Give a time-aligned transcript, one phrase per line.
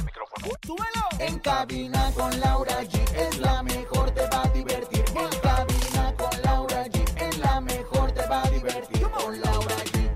[0.41, 1.05] ¡Súbelo!
[1.19, 5.05] En cabina con Laura G es la mejor, te va a divertir.
[5.15, 9.07] En cabina con Laura G es la mejor, te va a divertir.
[9.09, 10.09] Con Laura G.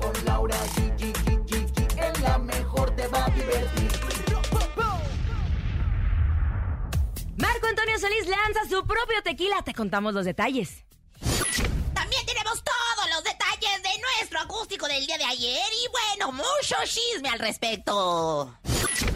[0.00, 1.02] Con Laura G.
[1.98, 3.90] Es la mejor, te va a divertir.
[7.36, 9.62] Marco Antonio Solís lanza su propio tequila.
[9.62, 10.84] Te contamos los detalles.
[14.94, 18.56] Del día de ayer y bueno, mucho chisme al respecto.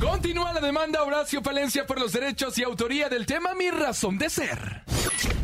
[0.00, 4.28] Continúa la demanda Horacio Palencia por los derechos y autoría del tema Mi Razón de
[4.28, 4.82] Ser.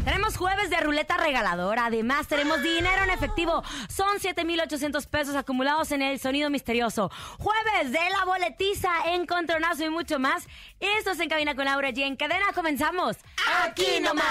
[0.05, 1.87] Tenemos jueves de ruleta regaladora.
[1.87, 3.63] Además, tenemos dinero en efectivo.
[3.89, 7.11] Son 7,800 pesos acumulados en el sonido misterioso.
[7.39, 10.47] Jueves de la boletiza, encontronazo y mucho más.
[10.79, 12.03] Esto es En Cabina con Laura G.
[12.03, 13.17] En cadena comenzamos.
[13.63, 14.25] ¡Aquí nomás!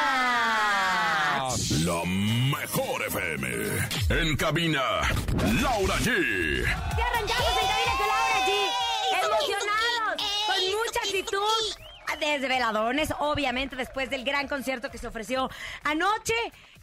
[1.82, 3.48] La mejor FM.
[4.10, 4.82] En cabina,
[5.62, 6.64] Laura G.
[6.66, 8.52] Ya arrancamos En Cabina con Laura G.
[9.26, 11.83] Emocionados, con mucha actitud.
[12.24, 15.50] Desveladones, obviamente, después del gran concierto que se ofreció
[15.84, 16.34] anoche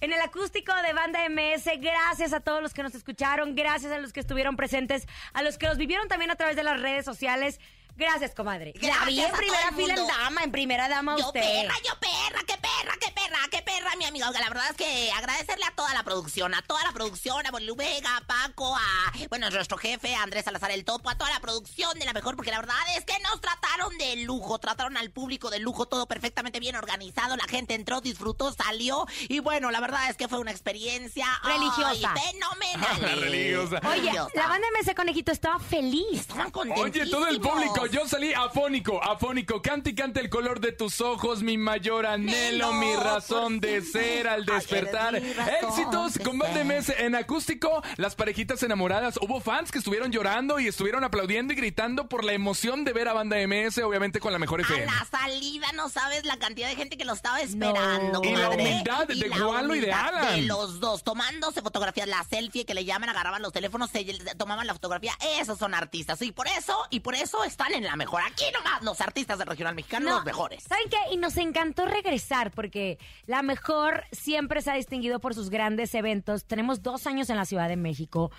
[0.01, 1.65] en el acústico de Banda MS.
[1.81, 5.57] Gracias a todos los que nos escucharon, gracias a los que estuvieron presentes, a los
[5.57, 7.59] que los vivieron también a través de las redes sociales.
[8.01, 8.73] Gracias, comadre.
[8.81, 11.41] La vi Gracias en primera fila en dama, en primera dama Yo usted.
[11.41, 14.31] perra, yo perra, qué perra, qué perra, qué perra, mi amiga.
[14.31, 17.51] Oiga, la verdad es que agradecerle a toda la producción, a toda la producción, a
[17.51, 21.15] Bolilú Vega, a Paco, a, bueno, a nuestro jefe, a Andrés Salazar el Topo, a
[21.19, 24.59] toda la producción de la mejor, porque la verdad es que nos trataron de lujo,
[24.59, 29.41] trataron al público de lujo, todo perfectamente bien organizado, la gente entró, disfrutó, salió, y
[29.41, 32.15] bueno, la verdad es que fue una experiencia ay, Religiosa.
[32.15, 33.21] fenomenal.
[33.21, 33.81] Religiosa.
[33.85, 34.31] Oye, Religiosa.
[34.37, 36.21] la banda MS Conejito estaba feliz.
[36.21, 39.63] Estaban Oye, todo el público, yo salí afónico, afónico.
[39.63, 44.29] Canta y canta el color de tus ojos, mi mayor anhelo, mi razón de ser
[44.29, 45.17] al despertar.
[45.17, 46.67] Éxitos con Banda ser.
[46.67, 49.19] MS en acústico, las parejitas enamoradas.
[49.21, 53.09] Hubo fans que estuvieron llorando y estuvieron aplaudiendo y gritando por la emoción de ver
[53.09, 54.87] a Banda MS, obviamente con la mejor A FM.
[54.87, 58.21] la salida no sabes la cantidad de gente que lo estaba esperando.
[58.23, 58.25] No.
[58.25, 60.37] Y la humildad de Gualo y de Alan.
[60.37, 64.05] De los dos, tomándose fotografías, la selfie que le llaman, agarraban los teléfonos, se
[64.37, 65.13] tomaban la fotografía.
[65.39, 66.21] Esos son artistas.
[66.23, 68.23] Y por eso, y por eso están en la mejor.
[68.27, 70.65] Aquí nomás, los artistas del regional mexicano, los mejores.
[70.65, 70.99] ¿Saben qué?
[71.13, 76.45] Y nos encantó regresar porque la mejor siempre se ha distinguido por sus grandes eventos.
[76.45, 78.31] Tenemos dos años en la Ciudad de México,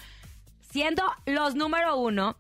[0.72, 2.38] siendo los número uno.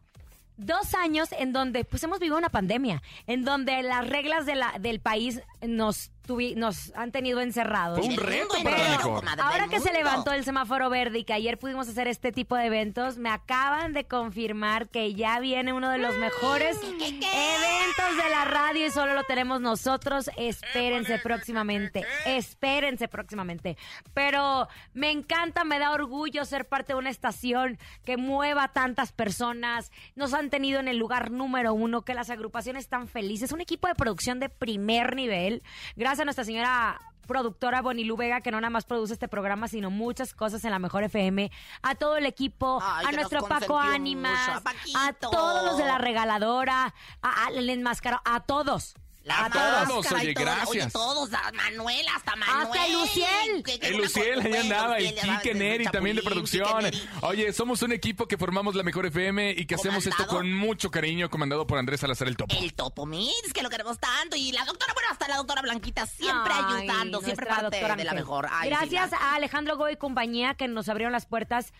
[0.57, 4.75] Dos años en donde pues hemos vivido una pandemia, en donde las reglas de la,
[4.79, 7.99] del país nos, tuvi- nos han tenido encerrados.
[7.99, 9.23] Fue un reto para la mejor.
[9.39, 12.65] Ahora que se levantó el semáforo verde y que ayer pudimos hacer este tipo de
[12.67, 17.55] eventos, me acaban de confirmar que ya viene uno de los mejores ¿Qué, qué?
[17.55, 20.29] eventos de la radio y solo lo tenemos nosotros.
[20.37, 23.77] Espérense próximamente, espérense próximamente.
[24.13, 29.11] Pero me encanta, me da orgullo ser parte de una estación que mueva a tantas
[29.11, 29.91] personas.
[30.15, 33.51] Nos han tenido en el lugar número uno, que las agrupaciones están felices.
[33.51, 35.63] Un equipo de producción de primer nivel.
[35.95, 39.89] Gracias a nuestra señora productora Bonilú Vega, que no nada más produce este programa, sino
[39.89, 41.49] muchas cosas en la Mejor FM,
[41.81, 44.61] a todo el equipo, Ay, a nuestro Paco Ánimas,
[44.93, 48.95] a a todos los de la regaladora, a, enmascarado, a todos.
[49.23, 49.49] La A
[49.85, 50.43] todos, oye, todo.
[50.45, 50.67] gracias.
[50.67, 52.67] Oye, todos, a Manuel, hasta Manuel.
[52.79, 53.63] Hasta Luciel.
[53.63, 56.89] Que- que El Luciel ahí andaba, y Quique Neri también de producción.
[57.21, 60.89] Oye, somos un equipo que formamos la mejor FM y que hacemos esto con mucho
[60.89, 62.55] cariño, comandado por Andrés Salazar el Topo.
[62.57, 64.35] El Topo Mix, que lo queremos tanto.
[64.35, 68.03] Y la doctora, bueno, hasta la doctora Blanquita, siempre Ay, ayudando, siempre parte doctora de
[68.05, 68.47] la mejor.
[68.49, 71.73] Ay, Gracias sí, a Alejandro Go y compañía que nos abrieron las puertas.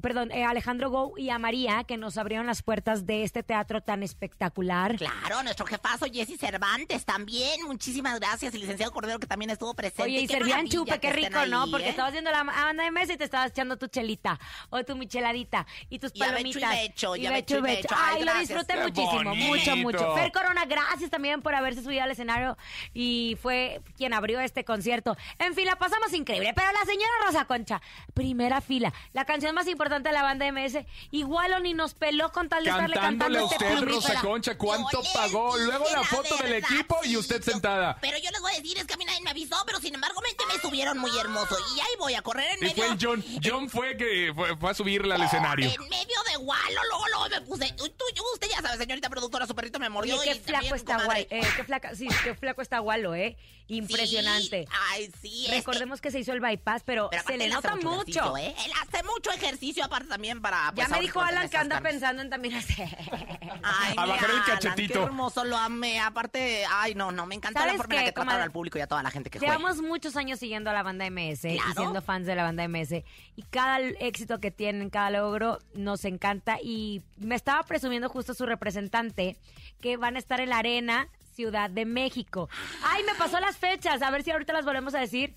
[0.00, 3.80] Perdón, eh, Alejandro Go y a María que nos abrieron las puertas de este teatro
[3.80, 4.96] tan espectacular.
[4.96, 7.62] Claro, nuestro jefazo Jesse Cervantes también.
[7.66, 8.54] Muchísimas gracias.
[8.54, 10.02] Y licenciado Cordero, que también estuvo presente.
[10.02, 11.70] Oye, y servían chupe, qué rico, ¿no?
[11.70, 11.90] Porque ¿eh?
[11.90, 14.38] estabas viendo la banda de mesa y te estabas echando tu chelita
[14.70, 16.70] o tu micheladita y tus palomitas.
[16.70, 17.94] becho, y a becho y becho.
[17.96, 19.46] Ay, lo disfruté Qué muchísimo, bonito.
[19.46, 20.14] mucho, mucho.
[20.16, 22.56] Fer Corona, gracias también por haberse subido al escenario
[22.94, 25.16] y fue quien abrió este concierto.
[25.38, 26.52] En fin, la pasamos increíble.
[26.54, 27.80] Pero la señora Rosa Concha,
[28.12, 30.78] primera fila, la canción más importante de la banda MS,
[31.10, 34.14] igual o ni nos peló con tal de estarle Cantándole cantando a este usted, plumífera.
[34.14, 35.56] Rosa Concha, ¿cuánto pagó?
[35.56, 37.96] Luego la la foto del equipo y usted sentada.
[38.00, 39.94] Pero yo les voy a decir, es que a mí nadie me avisó, pero sin
[39.94, 41.56] embargo me, me subieron muy hermoso.
[41.76, 42.74] Y ahí voy a correr en Y medio.
[42.74, 43.24] fue el John.
[43.42, 45.70] John fue que fue, fue a subirla al escenario.
[45.70, 47.72] En medio de Walo, luego, luego me puse.
[47.72, 50.18] Tú, tú- usted ya sabe señorita productora, su perrito me mordió.
[50.18, 50.98] Oye, qué y flaco está.
[51.06, 53.36] Wal- eh, qué flaca, sí, qué flaco está Walo, ¿eh?
[53.68, 54.64] Impresionante.
[54.68, 55.44] Sí, Ay, sí.
[55.44, 57.92] este- Recordemos que se hizo el bypass, pero, pero se le nota mucho.
[58.02, 58.54] ejercicio, ¿eh?
[58.66, 60.66] Él hace mucho ejercicio, aparte también para.
[60.66, 61.92] Ya pues, me ahora dijo Alan que anda carnes.
[61.92, 62.88] pensando en también hacer.
[63.62, 64.94] Ay, A bajar el Alan, cachetito.
[65.00, 66.00] Qué hermoso, lo amé.
[66.00, 68.78] Aparte, ay, no, no, me encanta la ¿Sabes forma en la que trataron al público
[68.78, 69.56] y a toda la gente que juega.
[69.56, 71.72] Llevamos muchos años siguiendo a la banda MS y Claro.
[71.76, 73.04] siendo fans de la banda MS.
[73.36, 76.21] Y cada éxito que tienen, cada logro, nos encanta.
[76.62, 79.36] Y me estaba presumiendo justo su representante
[79.80, 82.48] que van a estar en la Arena Ciudad de México.
[82.84, 84.02] Ay, me pasó las fechas.
[84.02, 85.34] A ver si ahorita las volvemos a decir.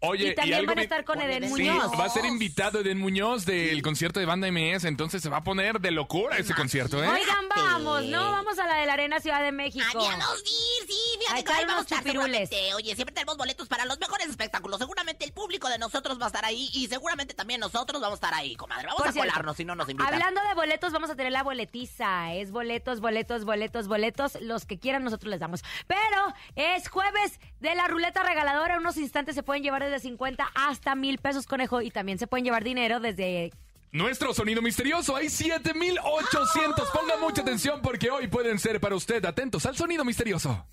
[0.00, 1.92] Oye, y también algo van a estar con Eden Eden Sí, Muñoz.
[1.98, 5.44] va a ser invitado Eden Muñoz del concierto de banda MS, entonces se va a
[5.44, 7.08] poner de locura ese concierto, ¿eh?
[7.08, 8.30] Oigan, vamos, ¿no?
[8.30, 9.84] Vamos a la de la Arena Ciudad de México.
[9.94, 10.94] Habíamos ir, sí,
[11.28, 12.50] A fíjate ahí vamos a unos estar chupirules.
[12.76, 14.78] Oye, siempre tenemos boletos para los mejores espectáculos.
[14.78, 18.26] Seguramente el público de nosotros va a estar ahí y seguramente también nosotros vamos a
[18.26, 18.86] estar ahí, comadre.
[18.86, 20.12] Vamos Por a cierto, colarnos si no nos invitan.
[20.12, 22.34] Hablando de boletos, vamos a tener la boletiza.
[22.34, 24.38] Es boletos, boletos, boletos, boletos.
[24.40, 25.64] Los que quieran nosotros les damos.
[25.86, 28.74] Pero es jueves de la ruleta regaladora.
[28.74, 31.80] En unos instantes se pueden llevar desde 50 hasta mil pesos, conejo.
[31.80, 33.52] Y también se pueden llevar dinero desde...
[33.92, 36.90] Nuestro sonido misterioso, hay 7800.
[36.90, 40.66] Ponga mucha atención porque hoy pueden ser para usted atentos al sonido misterioso.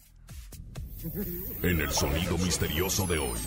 [1.61, 3.39] En el sonido misterioso de hoy.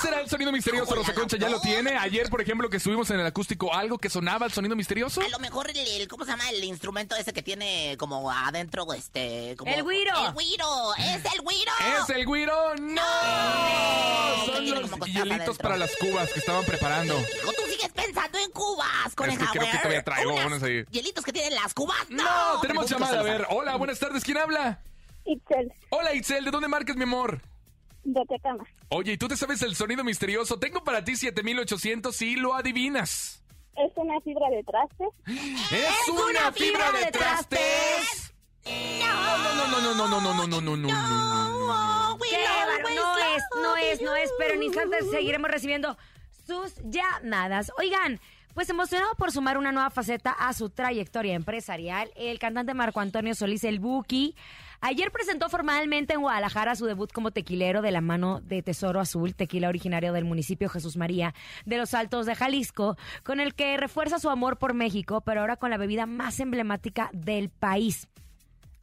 [0.00, 0.94] Será el sonido misterioso?
[0.94, 1.96] Rosa Concha ya lo tiene.
[1.96, 5.20] Ayer, por ejemplo, que subimos en el acústico algo que sonaba el sonido misterioso.
[5.20, 6.48] A lo mejor el, el- ¿cómo se llama?
[6.50, 9.54] El instrumento ese que tiene como adentro, este...
[9.56, 10.12] Como, ¡El güiro!
[10.26, 10.94] ¡El güiro!
[10.96, 11.72] ¡Es el güiro!
[12.02, 12.74] ¿Es el guiro?
[12.76, 13.02] ¡No!
[14.46, 15.54] que Son los hielitos adentro.
[15.56, 17.14] para las cubas que estaban preparando.
[17.18, 19.78] Hijo, tú sigues pensando en cubas, coneja, creo que güey.
[19.78, 20.84] todavía traigo unos ahí.
[20.90, 21.98] hielitos que tienen las cubas.
[22.08, 22.24] No,
[22.54, 23.20] No, tenemos llamada.
[23.20, 24.24] A ver, hola, buenas tardes.
[24.24, 24.80] ¿Quién habla?
[25.24, 26.44] Itzel, Hola, Itzel.
[26.44, 27.40] ¿De dónde marcas, mi amor?
[28.04, 28.64] De Tecama.
[28.88, 30.58] Oye, ¿y tú te sabes el sonido misterioso?
[30.58, 33.42] Tengo para ti 7800 si lo adivinas.
[33.76, 35.04] Es una fibra de traste.
[35.26, 38.34] ¡Es, una, fibra, de trastes!
[38.66, 40.88] No, no, no, no, no, no, no, no, no, no, no.
[40.88, 42.18] Oh.
[42.18, 42.26] No
[43.16, 44.30] es, no es, no es.
[44.38, 45.96] Pero en instantes seguiremos recibiendo
[46.46, 47.72] sus llamadas.
[47.78, 48.20] Oigan...
[48.52, 53.32] Pues emocionado por sumar una nueva faceta a su trayectoria empresarial, el cantante Marco Antonio
[53.36, 54.34] Solís, el Buki,
[54.80, 59.34] ayer presentó formalmente en Guadalajara su debut como tequilero de la mano de Tesoro Azul,
[59.34, 61.34] tequila originario del municipio Jesús María
[61.64, 65.56] de los Altos de Jalisco, con el que refuerza su amor por México, pero ahora
[65.56, 68.08] con la bebida más emblemática del país.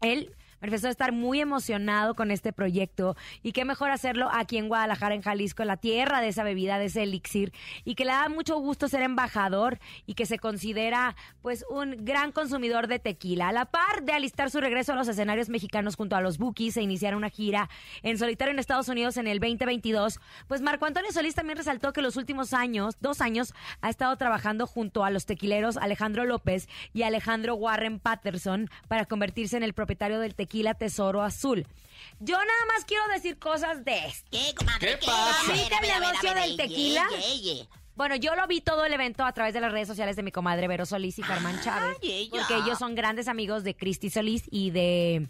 [0.01, 5.15] Él manifestó estar muy emocionado con este proyecto y qué mejor hacerlo aquí en Guadalajara,
[5.15, 7.53] en Jalisco, la tierra de esa bebida, de ese elixir,
[7.85, 12.31] y que le da mucho gusto ser embajador y que se considera pues un gran
[12.31, 13.49] consumidor de tequila.
[13.49, 16.77] A la par de alistar su regreso a los escenarios mexicanos junto a los Bookies
[16.77, 17.69] e iniciar una gira
[18.01, 22.01] en solitario en Estados Unidos en el 2022, pues Marco Antonio Solís también resaltó que
[22.01, 27.03] los últimos años, dos años, ha estado trabajando junto a los tequileros Alejandro López y
[27.03, 30.46] Alejandro Warren Patterson para convertirse en el propietario del tequila
[30.77, 31.65] Tesoro Azul.
[32.19, 34.27] Yo nada más quiero decir cosas de esto.
[34.31, 34.99] ¿Qué, comadre?
[34.99, 35.39] ¿Qué pasa?
[35.39, 37.07] A ver, ¿Viste a el negocio del tequila?
[37.97, 40.31] Bueno, yo lo vi todo el evento a través de las redes sociales de mi
[40.31, 41.97] comadre Vero Solís y Germán Chávez.
[42.03, 42.29] Ay, ella.
[42.31, 45.27] Porque ellos son grandes amigos de Cristi Solís y de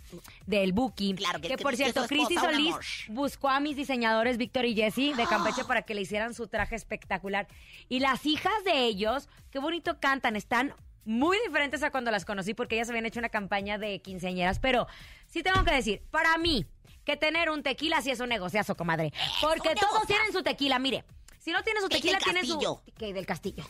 [0.48, 1.14] del Buki.
[1.14, 2.76] Claro que por Cristi es cierto, Cristi Solís
[3.08, 6.76] buscó a mis diseñadores Víctor y Jessy de Campeche para que le hicieran su traje
[6.76, 7.48] espectacular.
[7.88, 10.74] Y las hijas de ellos, qué bonito cantan, están
[11.08, 14.60] muy diferentes a cuando las conocí porque ellas habían hecho una campaña de quinceañeras.
[14.60, 14.88] Pero
[15.28, 16.66] sí tengo que decir, para mí,
[17.06, 19.14] que tener un tequila sí es un negociazo, comadre.
[19.42, 21.04] Porque todos tienen su tequila, mire.
[21.40, 22.82] Si no tiene su tequila, tiene su...
[22.98, 23.64] Que del Castillo.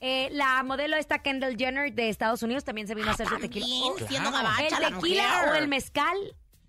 [0.00, 3.38] Eh, la modelo esta Kendall Jenner de Estados Unidos también se vino a hacer su
[3.38, 3.66] tequila.
[3.66, 4.46] También, Oh, siendo claro.
[4.48, 5.48] gabacha, el la tequila mujer.
[5.50, 6.16] o el mezcal,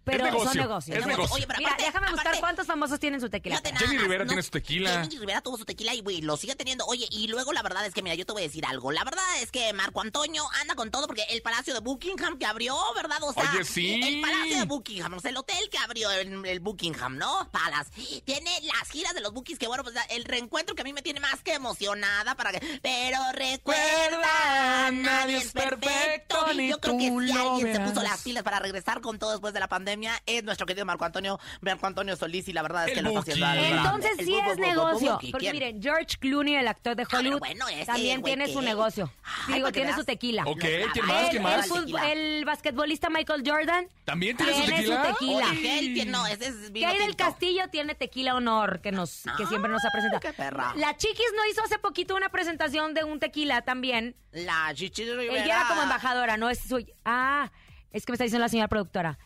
[0.04, 0.98] pero Es negocio, son negocios.
[0.98, 1.36] es negocio.
[1.36, 3.58] Oye, pero Mira, aparte- déjame buscar aparte- cuántos famosos tienen su tequila.
[3.62, 5.02] Fíjate Jenny Rivera tiene su tequila.
[5.04, 6.86] Jenny Rivera tuvo su tequila y, güey, lo sigue teniendo.
[6.86, 8.92] Oye, y luego la verdad es que, mira, yo te voy a decir algo.
[8.92, 12.46] La verdad es que Marco Antonio anda con todo porque el Palacio de Buckingham que
[12.46, 13.18] abrió, ¿verdad?
[13.22, 14.02] O sea, Oye, sí.
[14.04, 17.50] el Palacio de Buckingham, o sea, el hotel que abrió el, el Buckingham, ¿no?
[17.52, 17.92] Palace.
[18.26, 21.02] Tiene las giras de los Bookies que, bueno, pues el reencuentro que a mí me
[21.02, 22.80] tiene más que emocionada para que...
[22.82, 26.38] Pero recuerda, nadie es perfecto.
[26.56, 29.32] ni Yo creo que tú si alguien se puso las pilas para regresar con todo
[29.32, 29.91] después de la pandemia,
[30.26, 33.10] es nuestro querido Marco Antonio, Marco Antonio Solís, y la verdad es El que lo
[33.10, 33.44] está Buki.
[33.44, 33.78] haciendo.
[33.78, 35.20] Entonces sí es negocio.
[35.32, 37.42] Porque miren, George Clooney, el actor de pero Hollywood,
[37.86, 39.12] también güey tiene su negocio.
[39.48, 40.44] Ay, Digo, tiene su tequila.
[40.46, 40.60] Ok,
[40.94, 41.24] ¿quién más?
[41.24, 41.70] El, ¿Quién más?
[42.12, 45.46] el basquetbolista Michael Jordan ¿También tiene su tiene tequila?
[45.60, 47.16] tiene- no, ese es vino del.
[47.16, 50.20] Castillo tiene Tequila Honor, que nos que siempre nos ha presentado.
[50.22, 50.74] qué perra.
[50.76, 54.16] La Chiquis no hizo hace poquito una presentación de un tequila también.
[54.32, 55.44] La Chichi Rivera.
[55.44, 56.94] Ella era como embajadora, no es suya.
[57.06, 57.52] Ah,
[57.92, 59.20] es que me está diciendo la señora productora.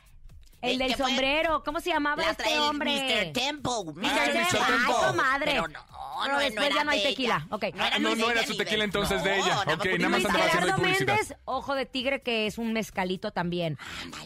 [0.66, 2.92] El El del sombrero, ¿cómo se llamaba La este hombre?
[2.92, 3.34] Mr.
[3.34, 3.86] Tempo.
[3.94, 4.06] Mr.
[4.06, 4.40] Ah, Tempo.
[4.40, 4.60] Mr.
[4.66, 4.98] Ay, Tempo.
[5.08, 5.52] comadre.
[5.52, 5.80] Pero no,
[6.24, 7.36] Pero no, después era ya no hay tequila.
[7.38, 7.48] ella.
[7.56, 7.64] Ok.
[7.64, 9.48] era Ah, no, no era su tequila entonces de ella.
[9.66, 11.16] nada Ok, más nada más andaba haciendo publicidad.
[11.16, 13.78] Méndez, Ojo de Tigre, que es un mezcalito también.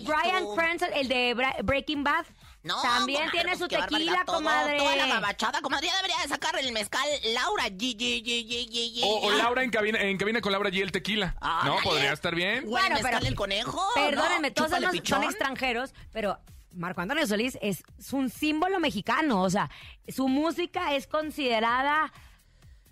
[0.02, 0.46] Brian.
[0.56, 2.26] Cranston, el de Bra- Breaking Bad,
[2.62, 4.78] No, también comadre, tiene pues su tequila, todo, comadre.
[4.78, 7.66] Toda la babachada, comadre, ya debería de sacar el mezcal Laura.
[7.68, 9.02] G, G, G, G, G, G.
[9.04, 11.36] O, o Laura en cabina, en cabina con Laura y el tequila.
[11.40, 11.90] Ah, no, ándale.
[11.90, 12.56] podría estar bien.
[12.56, 13.82] O el Bueno, mezcal pero- el conejo.
[13.96, 14.54] Perdónenme, ¿no?
[14.54, 16.38] todos Chúpale son extranjeros, pero
[16.76, 19.42] Marco Antonio Solís es, es un símbolo mexicano.
[19.42, 19.70] O sea,
[20.10, 22.12] su música es considerada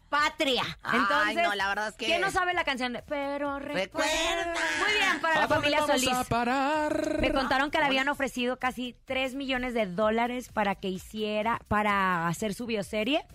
[0.10, 0.64] patria.
[0.84, 2.94] Ay, Entonces, no, la verdad es que- ¿quién no sabe la canción?
[2.94, 3.84] de Pero recuerda.
[3.84, 4.54] Recuerda.
[4.80, 6.14] Muy bien, para la ¿A dónde familia vamos Solís.
[6.18, 7.18] a parar?
[7.22, 12.28] Me contaron que le habían ofrecido casi 3 millones de dólares para que hiciera, para
[12.28, 13.26] hacer su bioserie.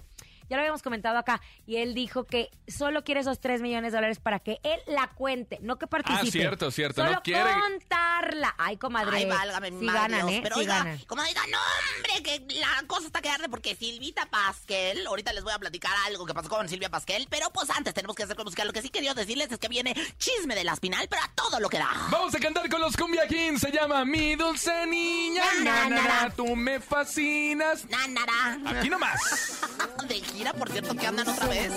[0.52, 1.40] Ya lo habíamos comentado acá.
[1.66, 5.06] Y él dijo que solo quiere esos 3 millones de dólares para que él la
[5.14, 6.28] cuente, no que participe.
[6.28, 8.54] Ah, cierto, cierto, no Solo quiere- contarla.
[8.58, 9.16] Ay, comadre.
[9.16, 10.32] Ay, válgame, sí mi madre ganan, Dios.
[10.32, 10.40] ¿eh?
[10.42, 10.98] Pero sí oiga, ganan.
[11.06, 11.58] como diga, no,
[11.96, 15.92] hombre, que la cosa está que arde porque Silvita Pasquel, ahorita les voy a platicar
[16.06, 18.66] algo que pasó con Silvia Pasquel, pero pues antes tenemos que hacer con música.
[18.66, 21.60] Lo que sí quería decirles es que viene chisme de la espinal, pero a todo
[21.60, 21.88] lo que da.
[22.10, 23.62] Vamos a cantar con los Cumbia Kings.
[23.62, 25.44] Se llama Mi Dulce Niña.
[25.62, 26.30] Na, na, Na, na.
[26.30, 27.86] tú me fascinas.
[27.88, 28.58] Nanara.
[28.66, 29.60] Aquí nomás.
[30.42, 31.70] Gira, por cierto, que andan otra vez.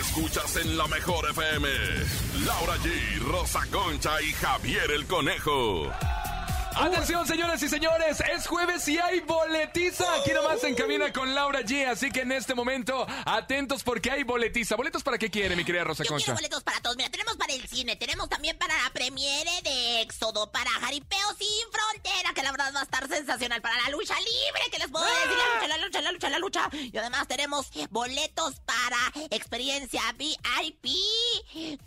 [0.00, 1.68] Escuchas en la mejor FM.
[2.46, 5.92] Laura G, Rosa Concha y Javier el Conejo.
[6.76, 10.04] Atención, señoras y señores, es jueves y hay boletiza.
[10.14, 11.86] Aquí nomás en cabina con Laura G.
[11.88, 14.76] Así que en este momento, atentos porque hay boletiza.
[14.76, 16.24] ¿Boletos para qué quiere, mi querida Rosa Yo Concha?
[16.26, 16.96] quiero boletos para todos.
[16.96, 21.72] Mira, tenemos para el cine, tenemos también para la premiere de Éxodo, para Jaripeo Sin
[21.72, 25.04] Frontera, que la verdad va a estar sensacional, para la lucha libre, que les puedo
[25.04, 26.70] decir, la lucha, la lucha, la lucha, la lucha.
[26.92, 28.98] Y además tenemos boletos para
[29.30, 30.86] experiencia VIP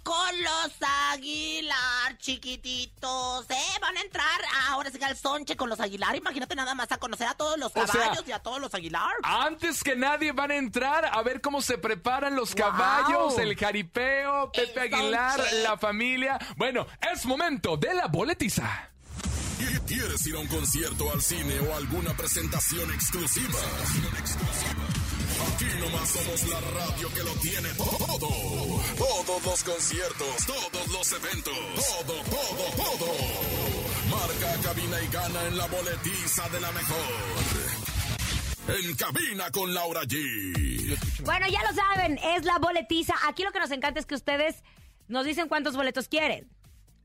[0.04, 0.72] con los
[1.14, 3.78] Aguilar chiquititos, ¿eh?
[3.80, 6.16] Van a entrar ahora sí que al sonche con los Aguilar.
[6.16, 8.74] Imagínate nada más a conocer a todos los O sea, caballos y a todos los
[8.74, 9.12] Aguilar.
[9.24, 12.64] Antes que nadie van a entrar a ver cómo se preparan los Wow.
[12.72, 15.64] caballos, el jaripeo, Pepe El Aguilar, ponche.
[15.64, 16.40] la familia.
[16.58, 18.88] Bueno, es momento de la boletiza.
[19.86, 23.60] ¿Quieres ir a un concierto, al cine o alguna presentación exclusiva?
[25.54, 28.18] Aquí nomás somos la radio que lo tiene todo.
[28.98, 33.12] Todos los conciertos, todos los eventos, todo, todo, todo.
[34.12, 36.98] Marca, cabina y gana en la boletiza de la mejor.
[38.68, 40.98] En cabina con Laura G.
[41.24, 43.13] Bueno, ya lo saben, es la boletiza.
[43.27, 44.63] Aquí lo que nos encanta es que ustedes
[45.08, 46.48] nos dicen cuántos boletos quieren.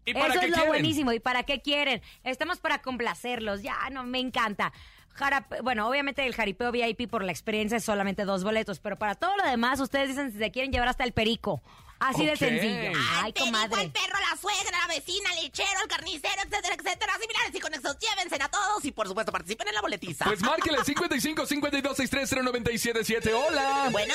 [0.05, 0.69] ¿Y para Eso qué es lo quieren?
[0.73, 1.13] buenísimo.
[1.13, 2.03] ¿Y para qué quieren?
[2.25, 3.63] Estamos para complacerlos.
[3.63, 4.73] Ya, no, me encanta.
[5.19, 9.15] Jarape- bueno, obviamente el jaripeo VIP por la experiencia es solamente dos boletos, pero para
[9.15, 11.63] todo lo demás, ustedes dicen si se quieren llevar hasta el perico.
[11.99, 12.93] Así de sencillo.
[13.23, 13.81] Ay, comadre.
[13.81, 17.13] al perro, la suegra, la vecina, el lechero, el carnicero, etcétera, etcétera.
[17.21, 20.27] Similares y conexos, llévense a todos y por supuesto participen en la boletiza.
[20.27, 23.33] Pues márquele 55 52 63 0977.
[23.35, 23.89] Hola.
[23.91, 24.13] bueno,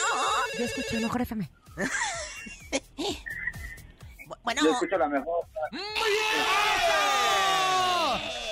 [0.60, 1.50] Yo escuché el mejor FM.
[4.28, 5.46] bu- bueno, Yo escucho la mejor.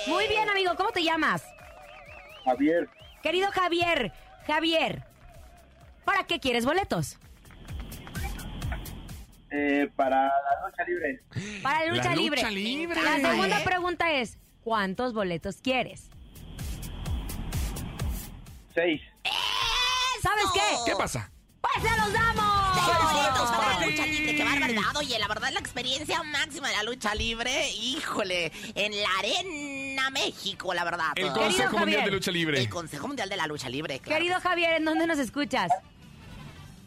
[0.06, 0.74] Muy bien, amigo.
[0.76, 1.42] ¿Cómo te llamas?
[2.44, 2.88] Javier,
[3.22, 4.12] Querido Javier.
[4.46, 5.04] Javier.
[6.04, 7.16] ¿Para qué quieres boletos?
[9.50, 11.22] Eh, para la lucha libre,
[11.62, 12.36] Para la La lucha, libre.
[12.42, 13.02] lucha libre.
[13.02, 16.08] La segunda pregunta es, ¿cuántos boletos quieres?
[18.74, 19.00] seis.
[20.22, 20.90] ¿Sabes qué?
[20.90, 21.30] ¿Qué pasa?
[21.60, 22.74] ¡Pues se los damos!
[22.74, 24.82] Seis boletos para para la lucha libre, qué barbaridad.
[24.96, 30.72] Oye, la verdad, la experiencia máxima de la lucha libre, híjole, en la Arena México,
[30.72, 31.08] la verdad.
[31.16, 32.04] El Querido Consejo Mundial Javier.
[32.04, 32.60] de Lucha Libre.
[32.60, 34.18] El Consejo Mundial de la Lucha Libre, claro.
[34.18, 35.70] Querido Javier, ¿en dónde nos escuchas?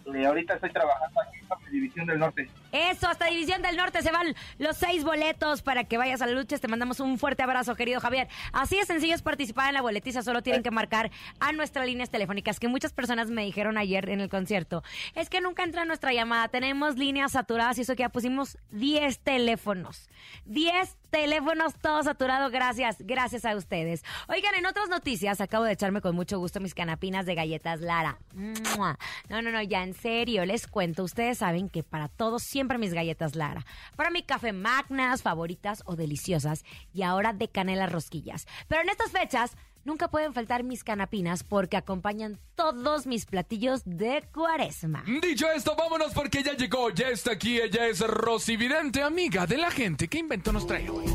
[0.05, 2.49] Eh, ahorita estoy trabajando aquí en la División del Norte.
[2.73, 6.33] Eso, hasta División del Norte se van los seis boletos para que vayas a la
[6.33, 6.57] lucha.
[6.57, 8.27] Te mandamos un fuerte abrazo, querido Javier.
[8.51, 10.23] Así de sencillo es participar en la boletiza.
[10.23, 14.21] Solo tienen que marcar a nuestras líneas telefónicas, que muchas personas me dijeron ayer en
[14.21, 14.83] el concierto.
[15.13, 16.47] Es que nunca entra nuestra llamada.
[16.47, 20.09] Tenemos líneas saturadas y eso que ya pusimos 10 teléfonos.
[20.45, 22.51] 10 teléfonos todos saturados.
[22.51, 24.03] Gracias, gracias a ustedes.
[24.27, 28.17] Oigan, en otras noticias, acabo de echarme con mucho gusto mis canapinas de galletas Lara.
[28.33, 31.03] No, no, no, ya en serio, les cuento.
[31.03, 33.65] Ustedes saben que para todos siempre mis galletas Lara.
[33.95, 36.63] Para mi café magnas, favoritas o deliciosas.
[36.93, 38.47] Y ahora de canela rosquillas.
[38.67, 39.55] Pero en estas fechas...
[39.85, 45.03] Nunca pueden faltar mis canapinas porque acompañan todos mis platillos de cuaresma.
[45.21, 49.57] Dicho esto, vámonos porque ya llegó, ya está aquí, ella es Rosy Vidente, amiga de
[49.57, 50.07] la gente.
[50.07, 51.05] ¿Qué invento nos trae hoy?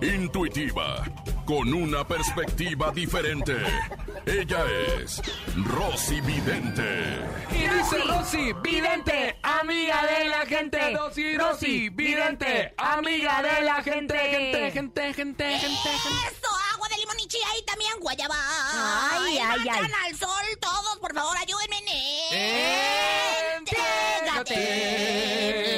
[0.00, 1.04] Intuitiva,
[1.44, 3.56] con una perspectiva diferente.
[4.26, 4.64] Ella
[4.96, 5.20] es
[5.56, 7.20] Rosy Vidente.
[7.50, 10.96] Y dice Rosy Vidente, amiga de la gente.
[10.96, 14.16] Rosy, Rosy Vidente, amiga de la gente.
[14.16, 15.58] Gente, gente, gente, gente.
[15.58, 15.90] gente.
[16.74, 18.36] agua de limón y chía y también guayaba.
[18.36, 19.90] Ay, ay, ay.
[20.06, 21.76] al sol todos, por favor, ayúdenme.
[23.58, 25.73] Entrégate.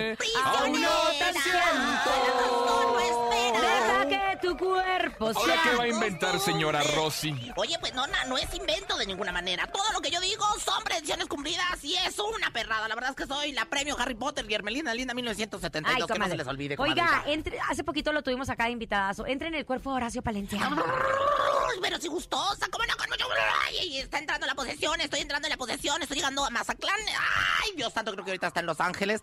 [5.19, 7.35] O ¿Ahora sea, qué va a inventar, señora Rosy?
[7.57, 9.67] Oye, pues no, no es invento de ninguna manera.
[9.67, 12.87] Todo lo que yo digo son predicciones cumplidas y es una perrada.
[12.87, 15.89] La verdad es que soy la premio Harry Potter y Hermelina Linda 1972.
[15.91, 16.31] Ay, que no comadre.
[16.33, 17.33] se les olvide, Oiga, comadrita.
[17.33, 19.27] entre, hace poquito lo tuvimos acá de invitadazo.
[19.27, 20.61] Entra en el cuerpo de Horacio Palencia.
[20.63, 22.97] Ay, pero si gustosa, ¿cómo no?
[22.97, 23.25] Con mucho...
[23.67, 26.99] Ay, está entrando la posesión, estoy entrando en la posesión, estoy llegando a Mazatlán.
[27.63, 29.21] Ay, Dios santo, creo que ahorita está en Los Ángeles.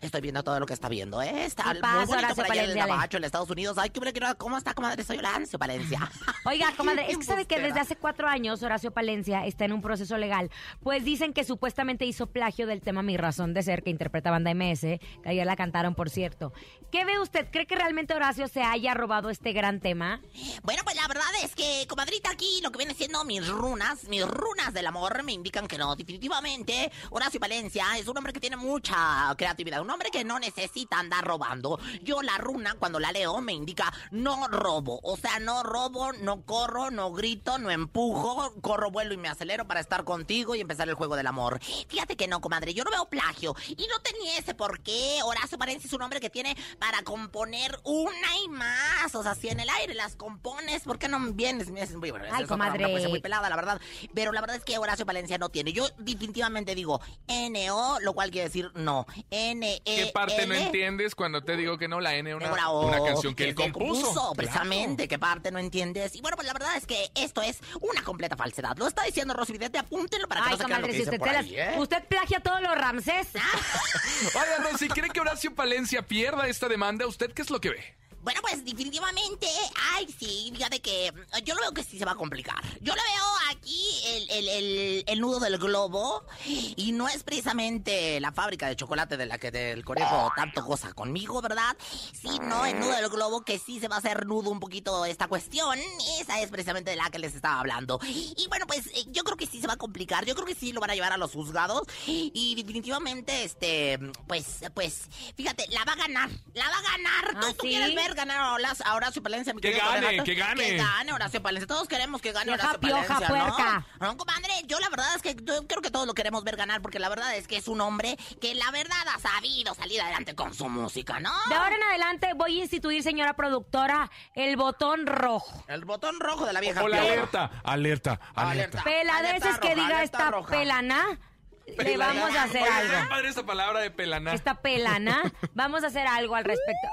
[0.00, 1.44] Estoy viendo todo lo que está viendo, ¿eh?
[1.44, 2.76] Está ¿Qué pasa, muy bonito Horacio por allá en el?
[2.76, 3.78] Gabacho, en Estados Unidos.
[3.78, 5.04] Ay, qué hombre, qué- ¿cómo está, comadre?
[5.04, 6.10] Soy Horacio Palencia.
[6.44, 9.82] Oiga, comadre, es que sabe que desde hace cuatro años Horacio Palencia está en un
[9.82, 10.50] proceso legal.
[10.82, 14.54] Pues dicen que supuestamente hizo plagio del tema Mi Razón de Ser, que interpreta Banda
[14.54, 16.52] MS, que ayer la cantaron, por cierto.
[16.90, 17.48] ¿Qué ve usted?
[17.50, 20.20] ¿Cree que realmente Horacio se haya robado este gran tema?
[20.62, 24.26] Bueno, pues la verdad es que, comadrita, aquí lo que viene siendo mis runas, mis
[24.26, 25.96] runas del amor me indican que no.
[25.96, 30.98] Definitivamente, Horacio Valencia es un hombre que tiene mucha creatividad, un hombre que no necesita
[30.98, 31.80] andar robando.
[32.02, 35.00] Yo la runa, cuando la leo, me indica no robo.
[35.02, 39.66] O sea, no robo, no corro, no grito, no empujo, corro, vuelo y me acelero
[39.66, 41.60] para estar contigo y empezar el juego del amor.
[41.88, 43.54] Fíjate que no, comadre, yo no veo plagio.
[43.68, 45.20] Y no tenía ese por qué.
[45.24, 49.14] Horacio Valencia es un hombre que tiene para componer una y más.
[49.14, 51.68] O sea, si en el aire las compones, ¿por qué no vienes?
[51.68, 52.88] Es muy, bueno, Ay, es otra comadre.
[52.88, 53.80] pues, es muy pelada, la verdad.
[54.14, 55.72] Pero la verdad es que Horacio Valencia no tiene.
[55.72, 59.06] Yo definitivamente digo N-O, lo cual quiere decir no.
[59.30, 59.82] N-E.
[59.84, 62.00] ¿Qué parte no entiendes cuando te digo que no?
[62.00, 64.32] La N, una, Bravo, una canción que él compuso.
[64.36, 66.16] precisamente, ¿qué parte no entiendes?
[66.16, 68.76] Y bueno, pues la verdad es que esto es una completa falsedad.
[68.76, 71.02] Lo está diciendo Rosy Vidente, apúntenlo para que Ay, no se lo que si dice
[71.10, 71.78] usted, por te ahí, las- ¿eh?
[71.78, 73.28] usted plagia todos los Ramsés.
[74.34, 77.06] Oiga, Rosy, ¿cree que Horacio Palencia pierda esta demanda?
[77.06, 77.94] ¿Usted qué es lo que ve?
[78.22, 79.46] Bueno, pues definitivamente,
[79.92, 81.12] ay, sí, fíjate que
[81.44, 82.56] yo lo veo que sí se va a complicar.
[82.80, 88.20] Yo le veo aquí el, el- el- el nudo del globo y no es precisamente
[88.20, 91.76] la fábrica de chocolate de la que el conejo tanto goza conmigo, ¿verdad?
[92.12, 95.28] Sino el nudo del globo que sí se va a hacer nudo un poquito esta
[95.28, 95.78] cuestión.
[96.20, 98.00] Esa es precisamente de la que les estaba hablando.
[98.04, 100.24] Y bueno, pues eh, yo creo que sí se va a complicar.
[100.24, 104.60] Yo creo que sí lo van a llevar a los juzgados y definitivamente, este, pues,
[104.74, 106.30] pues, fíjate, la va a ganar.
[106.54, 107.40] La va a ganar.
[107.40, 107.68] ¿Tú, ¿Ah, tú sí?
[107.68, 108.52] quieres ver ganar a
[108.94, 110.62] Horacio- Palencia, mi Que gane, que gane.
[110.66, 111.66] Que gane Horacio Palencia.
[111.66, 113.86] Todos queremos que gane Horacio pioja, Palencia.
[114.00, 114.16] ¿no?
[114.24, 116.98] Comadre, yo la verdad es que yo creo que todos lo queremos ver ganar porque
[116.98, 120.54] la verdad es que es un hombre que la verdad ha sabido salir adelante con
[120.54, 121.30] su música, ¿no?
[121.48, 125.64] De ahora en adelante voy a instituir, señora productora, el botón rojo.
[125.68, 128.82] El botón rojo de la vieja O la alerta, alerta, alerta.
[128.82, 130.50] Peladeces que diga alerta esta roja.
[130.50, 131.18] pelana,
[131.66, 133.08] le vamos a hacer está algo.
[133.10, 134.32] padre esta palabra de pelaná.
[134.32, 135.22] Esta pelana,
[135.54, 136.88] vamos a hacer algo al respecto.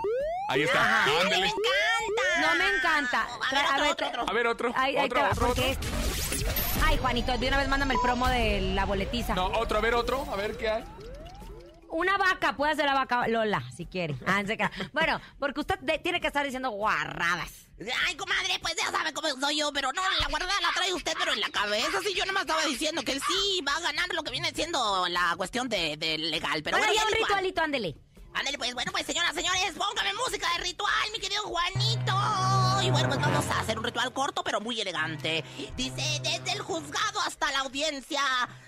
[0.49, 2.41] Ahí está, ¡Ay, me encanta!
[2.41, 3.27] No me encanta.
[3.49, 4.25] A ver, a otro, ver, otro, otro.
[4.27, 6.20] A ver, otro, Ay, ahí otro, te va, otro, porque otro.
[6.91, 9.33] Ay, Juanito, de una vez mándame el promo de la boletiza.
[9.33, 10.83] No, otro, a ver, otro, a ver qué hay.
[11.87, 14.15] Una vaca, puede ser la vaca Lola, si quiere.
[14.27, 14.41] Ah,
[14.91, 17.49] bueno, porque usted de- tiene que estar diciendo guarradas.
[18.05, 21.13] Ay, comadre, pues ya sabe cómo soy yo, pero no, la guardada la trae usted,
[21.17, 21.99] pero en la cabeza.
[22.05, 25.07] Sí, yo nomás estaba diciendo que él sí va a ganar lo que viene siendo
[25.07, 26.61] la cuestión de, de legal.
[26.61, 27.95] Pero Bueno, bueno, ya un ritualito, ándele.
[28.33, 32.13] Ándale, pues, bueno, pues, señoras, señores, póngame música de ritual, mi querido Juanito.
[32.81, 35.43] Y bueno, pues vamos a hacer un ritual corto, pero muy elegante.
[35.77, 38.21] Dice, desde el juzgado hasta la audiencia,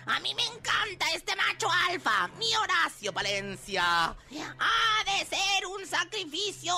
[0.06, 3.84] a mí me encanta este macho alfa, mi Horacio Palencia.
[3.84, 6.76] Ha de ser un sacrificio.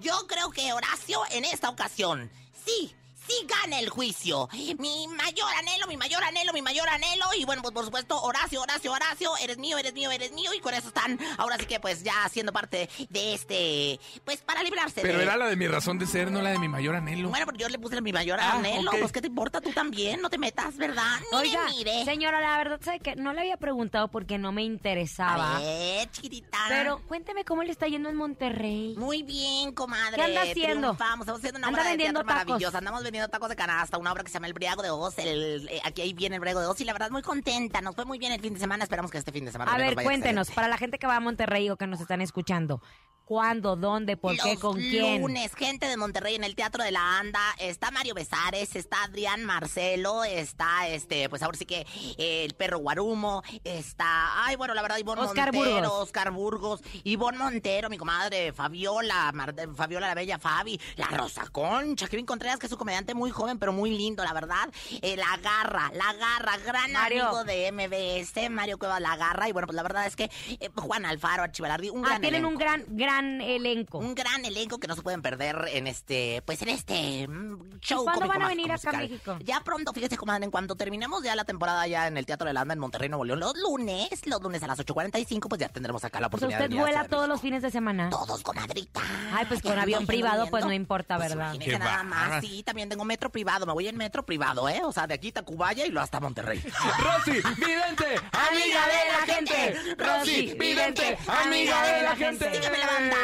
[0.00, 2.28] Yo creo que Horacio, en esta ocasión,
[2.66, 2.92] sí,
[3.26, 4.48] sí gana el juicio.
[4.78, 7.26] Mi mayor anhelo, mi mayor anhelo, mi mayor anhelo.
[7.38, 10.52] Y bueno, pues por supuesto, Horacio, Horacio, Horacio, eres mío, eres mío, eres mío.
[10.54, 14.62] Y con eso están, ahora sí que pues ya siendo parte de este, pues para
[14.62, 15.24] librarse Pero de...
[15.24, 17.28] era la de mi razón de ser, no la de mi mayor anhelo.
[17.30, 18.90] Bueno, pero yo le puse mi mayor Ah, anhelo.
[18.98, 20.20] Pues, ¿qué te importa tú también?
[20.20, 21.18] No te metas, ¿verdad?
[21.32, 22.04] Mire, Oiga, mire.
[22.04, 25.56] señora, la verdad, ¿sabe que No le había preguntado porque no me interesaba.
[25.56, 26.58] A ver, chiquitita.
[26.68, 28.94] Pero cuénteme cómo le está yendo en Monterrey.
[28.96, 30.16] Muy bien, comadre.
[30.16, 30.88] ¿Qué anda haciendo?
[30.94, 32.46] Triunfamos, estamos haciendo una Anda obra de vendiendo teatro tacos.
[32.48, 32.78] maravillosa.
[32.78, 35.18] Andamos vendiendo tacos de canasta, una obra que se llama El Briago de Oz.
[35.18, 37.80] El, eh, aquí ahí viene El Briago de Oz y la verdad muy contenta.
[37.80, 38.84] Nos fue muy bien el fin de semana.
[38.84, 40.54] Esperamos que este fin de semana A ver, cuéntenos, excelente.
[40.54, 42.80] para la gente que va a Monterrey o que nos están escuchando,
[43.24, 45.22] ¿cuándo, dónde, por qué, con quién?
[45.22, 47.40] lunes, gente de Monterrey en el Teatro de la Anda.
[47.58, 51.86] Está Mario Besares, está Adrián Marcelo, está este, pues ahora sí que
[52.18, 56.02] eh, el perro Guarumo, está, ay, bueno, la verdad, Ivonne Oscar Montero, Burgos.
[56.02, 62.06] Oscar Burgos, Ivonne Montero, mi comadre, Fabiola, Mar- Fabiola la Bella Fabi, la Rosa Concha,
[62.08, 64.70] Kevin Contreras, que es un comediante muy joven, pero muy lindo, la verdad.
[65.02, 67.24] Eh, la Garra, La Garra, gran Mario.
[67.26, 70.70] amigo de MBS, Mario Cueva La Garra, y bueno, pues la verdad es que eh,
[70.76, 72.64] Juan Alfaro, Archibalardi, un Ah, gran tienen un elenco.
[72.64, 73.98] gran, gran gran elenco.
[73.98, 78.02] Un gran elenco que no se pueden perder en este, pues en este mm, show.
[78.02, 78.92] ¿Y cuándo van a venir acá a.
[78.96, 79.36] México?
[79.42, 82.54] Ya pronto, fíjese, comadre, en cuanto terminemos ya la temporada ya en el Teatro de
[82.54, 85.68] la Anda en Monterrey, Nuevo León, los lunes, los lunes a las 8.45, pues ya
[85.68, 88.08] tendremos acá la sea, oportunidad usted de a vuela de todos los fines de semana.
[88.10, 89.00] Todos, comadrita.
[89.32, 91.54] Ay, pues con avión privado, pues no importa, Pues ¿verdad?
[91.58, 94.80] Qué nada más, sí, también tengo metro privado, me voy en metro privado, ¿eh?
[94.84, 96.62] O sea, de aquí a Tacubaya y luego hasta Monterrey.
[97.00, 99.94] Rosy, vidente, amiga de la gente.
[99.98, 102.54] Rosy, vidente, amiga de la gente.
[102.54, 103.16] Sígueme la banda.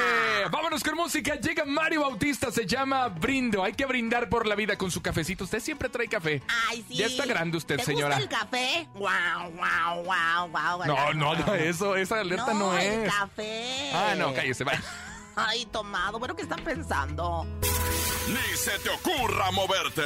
[0.51, 1.37] Vámonos con música.
[1.37, 3.63] Llega Mario Bautista, se llama Brindo.
[3.63, 5.45] Hay que brindar por la vida con su cafecito.
[5.45, 6.43] Usted siempre trae café.
[6.69, 6.97] Ay, sí.
[6.97, 8.17] Ya está grande usted, ¿Te señora.
[8.17, 8.89] gusta el café?
[8.95, 10.85] Wow, wow, wow, wow.
[10.85, 11.95] No, no haga eso.
[11.95, 13.13] Esa alerta no, el es.
[13.13, 13.91] café.
[13.95, 14.83] Ah, no, cállese, vaya.
[15.49, 16.19] Ay, tomado.
[16.19, 17.47] Bueno, ¿qué están pensando?
[18.29, 20.03] Ni se te ocurra moverte.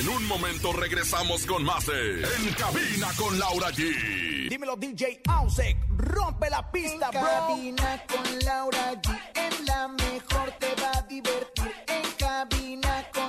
[0.00, 4.48] En un momento regresamos con más de En Cabina con Laura G.
[4.48, 7.30] Dímelo DJ Ausek, rompe la pista, En bro.
[7.30, 9.18] cabina con Laura G.
[9.34, 11.72] En la mejor te va a divertir.
[11.86, 13.23] En cabina con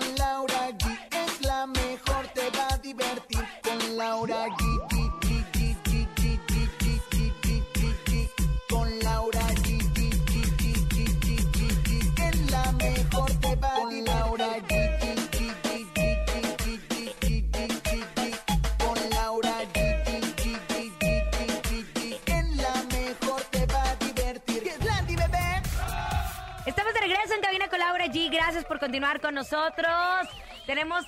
[28.46, 30.30] Gracias por continuar con nosotros.
[30.68, 31.04] Tenemos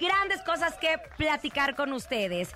[0.00, 2.50] grandes cosas que platicar con ustedes.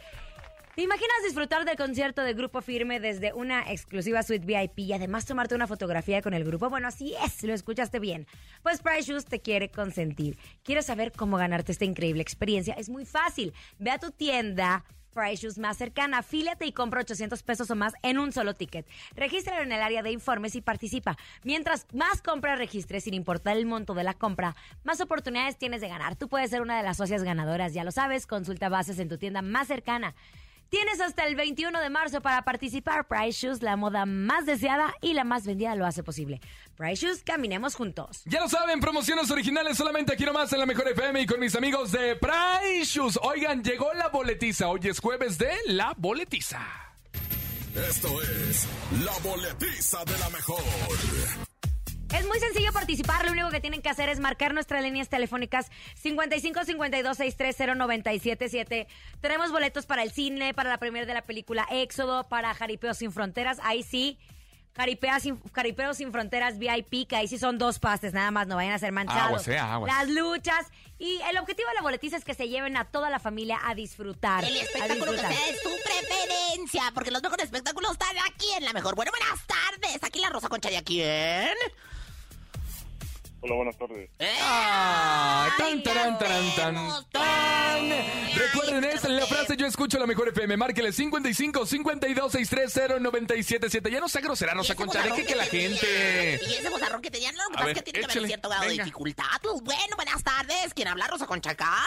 [0.75, 5.27] ¿Te imaginas disfrutar del concierto de Grupo Firme desde una exclusiva suite VIP y además
[5.27, 6.69] tomarte una fotografía con el grupo?
[6.69, 8.27] Bueno, así es, lo escuchaste bien.
[8.65, 10.37] Pues Price Shoes te quiere consentir.
[10.65, 12.75] ¿Quieres saber cómo ganarte esta increíble experiencia?
[12.75, 13.55] Es muy fácil.
[13.79, 14.85] Ve a tu tienda
[15.17, 18.87] Price Shoes más cercana, afíliate y compra 800 pesos o más en un solo ticket.
[19.15, 21.17] Regístralo en el área de informes y participa.
[21.43, 25.89] Mientras más compras registres, sin importar el monto de la compra, más oportunidades tienes de
[25.89, 26.17] ganar.
[26.17, 28.27] Tú puedes ser una de las socias ganadoras, ya lo sabes.
[28.27, 30.15] Consulta bases en tu tienda más cercana.
[30.69, 33.07] Tienes hasta el 21 de marzo para participar.
[33.07, 36.41] Price Shoes, la moda más deseada y la más vendida lo hace posible.
[36.77, 38.23] Price Shoes, caminemos juntos.
[38.25, 41.55] Ya lo saben, promociones originales solamente aquí nomás en la Mejor FM y con mis
[41.55, 43.19] amigos de Price Shoes.
[43.23, 44.69] Oigan, llegó la boletiza.
[44.69, 46.61] Hoy es jueves de la boletiza.
[47.77, 48.67] Esto es
[49.05, 50.63] La Boletiza de la Mejor.
[52.15, 55.71] Es muy sencillo participar, lo único que tienen que hacer es marcar nuestras líneas telefónicas
[55.97, 58.87] 55 52 630 977.
[59.21, 63.13] Tenemos boletos para el cine, para la premier de la película Éxodo, para Jaripeo sin
[63.13, 64.19] Fronteras, ahí sí.
[64.77, 68.57] Jaripea sin, Jaripeo sin Fronteras VIP, que ahí sí son dos pases, nada más, no
[68.57, 69.25] vayan a ser manchados.
[69.25, 69.93] Aguas, eh, aguas.
[69.93, 70.67] Las luchas.
[70.99, 73.75] Y el objetivo de la boletiza es que se lleven a toda la familia a
[73.75, 74.45] disfrutar.
[74.45, 78.75] El espectáculo que sea de su preferencia, porque los mejores espectáculos están aquí en la
[78.75, 78.95] mejor.
[78.95, 79.99] Bueno, buenas tardes.
[80.03, 81.57] Aquí la Rosa Concha de quién.
[83.41, 84.11] Hola, buenas tardes.
[84.43, 86.75] Ah, tan, taran, taran, tan,
[87.13, 87.91] tan.
[88.35, 90.57] Recuerden es la frase yo escucho la mejor FM.
[90.57, 93.91] Márquele 55 52 630 977.
[93.91, 96.41] Ya no sea grosera, Rosa ese Concha, deje que la gente.
[96.49, 98.49] Y ese bozarrón que tenían, lo que A pasa es que tiene que haber cierto
[98.49, 99.25] grado de dificultad.
[99.43, 100.75] Pues bueno, buenas tardes.
[100.75, 101.85] ¿Quién habla, Rosa Concha acá?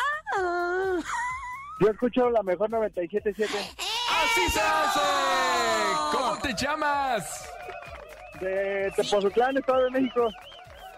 [1.82, 5.00] Yo escucho la mejor 97.7 ¡Así se hace!
[6.12, 7.50] ¿Cómo te llamas?
[8.40, 10.30] de Tepozotlán, Estado de México.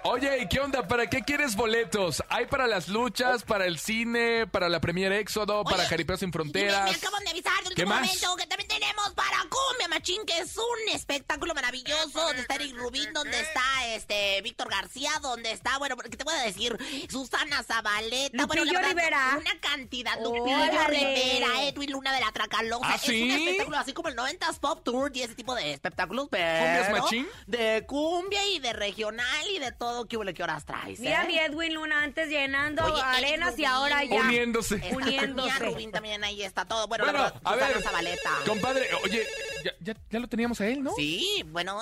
[0.04, 0.88] Oye, ¿y qué onda?
[0.88, 2.24] ¿Para qué quieres boletos?
[2.28, 6.32] ¿Hay para las luchas, para el cine, para la premier Éxodo, para Jaripeo sin y
[6.32, 6.90] Me, Fronteras?
[6.90, 8.02] me acaban de avisar de ¿Qué último más?
[8.08, 12.76] momento que también tenemos para Cumbia Machín, que es un espectáculo maravilloso, donde está Eric
[12.78, 13.62] Rubín, donde está
[13.94, 16.76] este Víctor García, donde está, bueno, ¿qué te voy a decir?
[17.08, 19.38] Susana Zabaleta, bueno, la verdad, Rivera.
[19.40, 20.40] una cantidad, Órale.
[20.40, 23.22] Lupillo Rivera, Edwin Luna de la Tracalosa, ¿Ah, es sí?
[23.22, 26.92] un espectáculo así como el 90s Pop Tour y ese tipo de espectáculos, pero ¿Cumbias
[26.92, 27.28] Machín?
[27.46, 31.00] de cumbia y de regional y de todo, ¿qué huele, qué horas traes?
[31.00, 31.28] Mira eh?
[31.28, 33.66] mi Edwin Luna antes llenando Oye, arenas y Rubin.
[33.68, 34.16] ahora ya.
[34.16, 34.76] Uniéndose.
[34.76, 35.60] Está Uniéndose.
[35.60, 36.88] Rubín también ahí está todo.
[36.88, 38.30] Bueno, Bueno, verdad, a ver, Zabaleta.
[38.48, 39.26] compadre, oye,
[39.64, 40.92] ya, ya, ya lo teníamos a él, ¿no?
[40.96, 41.80] Sí, bueno.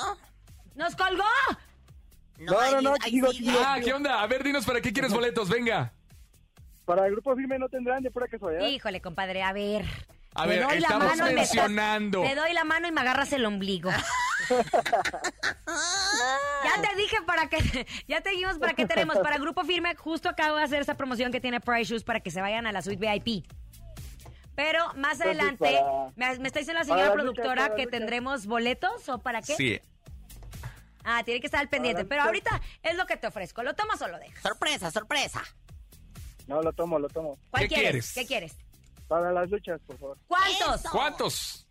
[0.75, 1.23] ¡Nos colgó!
[2.39, 3.29] No, ahí- no, no, ahí digo.
[3.65, 4.21] Ah, ¿qué onda?
[4.21, 5.91] A ver, dinos para qué quieres boletos, venga.
[6.85, 8.65] Para el grupo firme no tendrán de pura casualidad.
[8.67, 9.85] Híjole, compadre, a ver.
[10.35, 12.21] A ver, estamos y me estás- mencionando.
[12.21, 13.89] Te doy la mano y me agarras el ombligo.
[16.65, 19.17] ya te dije para qué, ya te dijimos para qué tenemos.
[19.19, 22.31] Para Grupo Firme, justo acabo de hacer esa promoción que tiene Price Shoes para que
[22.31, 23.45] se vayan a la suite VIP.
[24.55, 29.07] Pero más Entonces, adelante, para- me, me está diciendo la señora productora que tendremos boletos
[29.07, 29.55] o para qué.
[29.55, 29.79] Sí.
[31.03, 32.03] Ah, tiene que estar al pendiente.
[32.05, 33.63] Pero ahorita es lo que te ofrezco.
[33.63, 34.41] ¿Lo tomas o lo dejas?
[34.43, 35.41] Sorpresa, sorpresa.
[36.47, 37.37] No, lo tomo, lo tomo.
[37.51, 38.11] ¿Cuál ¿Qué quieres?
[38.11, 38.13] quieres?
[38.13, 38.57] ¿Qué quieres?
[39.07, 40.17] Para las luchas, por favor.
[40.27, 40.79] ¿Cuántos?
[40.81, 40.89] Eso.
[40.91, 41.67] ¿Cuántos?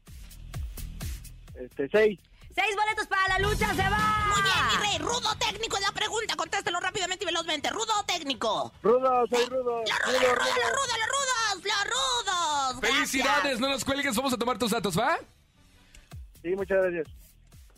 [1.55, 2.19] Este, seis.
[2.59, 4.27] Seis boletos para la lucha, se va.
[4.33, 4.99] Muy bien, mi rey.
[4.99, 6.35] Rudo técnico es la pregunta.
[6.35, 7.71] Contéstelo rápidamente y velozmente.
[7.71, 8.73] Rudo técnico.
[8.83, 9.83] Rudo, soy rudo.
[9.83, 12.81] Los rudos, los rudos, los rudos, los rudos, los rudos.
[12.81, 13.61] Felicidades, Gracias.
[13.61, 15.19] no nos cuelgues, vamos a tomar tus datos, ¿va?
[16.43, 17.07] Sí, muchas gracias.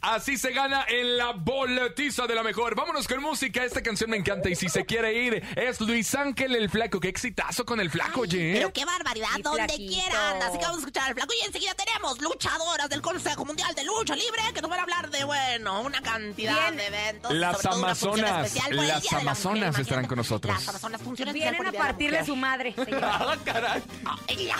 [0.00, 2.74] Así se gana en la boletiza de la mejor.
[2.74, 3.64] Vámonos con música.
[3.64, 6.98] Esta canción me encanta y si se quiere ir es Luis Ángel el Flaco.
[7.00, 8.54] Qué exitazo con el Flaco, oye.
[8.54, 9.92] Pero qué barbaridad, donde flaquito.
[9.92, 10.46] quiera anda.
[10.46, 11.34] Así que vamos a escuchar al flaco.
[11.42, 15.10] Y enseguida tenemos luchadoras del Consejo Mundial de Lucha Libre que nos van a hablar
[15.10, 16.76] de, bueno, una cantidad Bien.
[16.76, 17.32] de eventos.
[17.34, 19.82] Las sobre todo una función Amazonas, especial por el las Día de la Amazonas Mujer,
[19.82, 20.54] estarán con nosotros.
[20.54, 23.00] Las Amazonas especial Vienen a la partirle su madre, señor.
[23.12, 23.82] Ah, caray.
[24.28, 24.56] Ay, la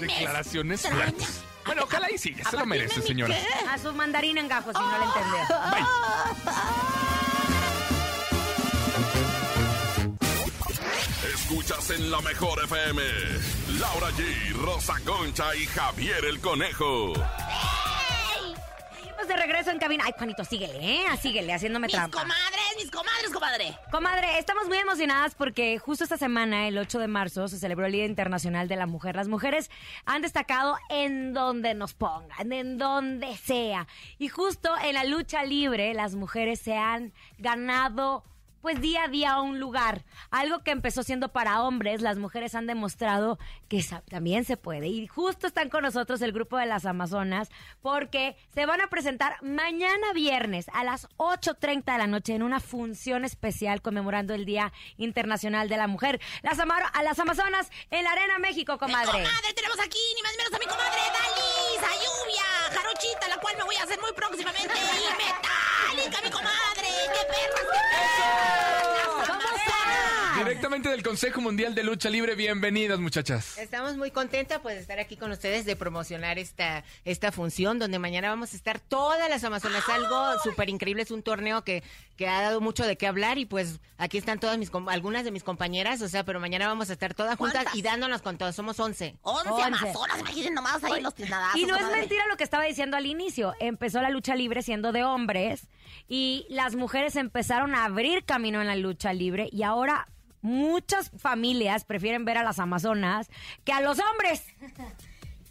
[0.00, 1.49] me Declaraciones extraña.
[1.70, 3.32] Bueno, ojalá y sí, ya se lo ¿A merece, señora.
[3.32, 3.46] qué?
[3.68, 5.38] A su mandarín en gajos, si no le entendió.
[5.70, 6.90] Bye.
[11.32, 13.02] Escuchas en la mejor FM.
[13.78, 17.12] Laura G, Rosa Concha y Javier el Conejo.
[19.28, 20.02] De regreso en cabina.
[20.06, 21.04] Ay, Juanito, síguele, ¿eh?
[21.22, 22.24] Síguele, haciéndome Mis trampa.
[23.28, 23.76] Comadre.
[23.90, 27.92] Comadre, estamos muy emocionadas porque justo esta semana, el 8 de marzo, se celebró el
[27.92, 29.16] Día Internacional de la Mujer.
[29.16, 29.70] Las mujeres
[30.06, 33.86] han destacado en donde nos pongan, en donde sea.
[34.18, 38.24] Y justo en la lucha libre, las mujeres se han ganado
[38.60, 40.04] pues día a día un lugar.
[40.30, 44.88] Algo que empezó siendo para hombres, las mujeres han demostrado que también se puede.
[44.88, 47.48] Y justo están con nosotros el grupo de las Amazonas
[47.82, 52.60] porque se van a presentar mañana viernes a las 8.30 de la noche en una
[52.60, 56.20] función especial conmemorando el Día Internacional de la Mujer.
[56.42, 59.06] Las, Amaro- a las Amazonas en la Arena México, comadre.
[59.10, 63.36] Comadre, tenemos aquí ni más ni menos a mi comadre Dalis, a Lluvia, Jarochita, la
[63.38, 64.74] cual me voy a hacer muy próximamente.
[64.74, 66.88] Y Metálica, mi comadre.
[67.12, 68.49] ¡Qué perras, qué perras!
[70.44, 73.58] Directamente del Consejo Mundial de Lucha Libre, bienvenidas, muchachas.
[73.58, 77.98] Estamos muy contentas pues, de estar aquí con ustedes, de promocionar esta, esta función, donde
[77.98, 79.86] mañana vamos a estar todas las Amazonas.
[79.90, 81.82] Algo súper increíble, es un torneo que,
[82.16, 85.30] que ha dado mucho de qué hablar y pues aquí están todas mis, algunas de
[85.30, 87.74] mis compañeras, o sea, pero mañana vamos a estar todas juntas ¿Cuántas?
[87.74, 88.56] y dándonos con todos.
[88.56, 89.16] Somos 11.
[89.20, 89.62] Once, Once.
[89.62, 91.60] amazonas, imaginen nomás ahí los tiznadazos.
[91.60, 93.54] Y no es mentira lo que estaba diciendo al inicio.
[93.60, 95.68] Empezó la lucha libre siendo de hombres
[96.08, 100.08] y las mujeres empezaron a abrir camino en la lucha libre y ahora
[100.42, 103.28] muchas familias prefieren ver a las amazonas
[103.64, 104.44] que a los hombres.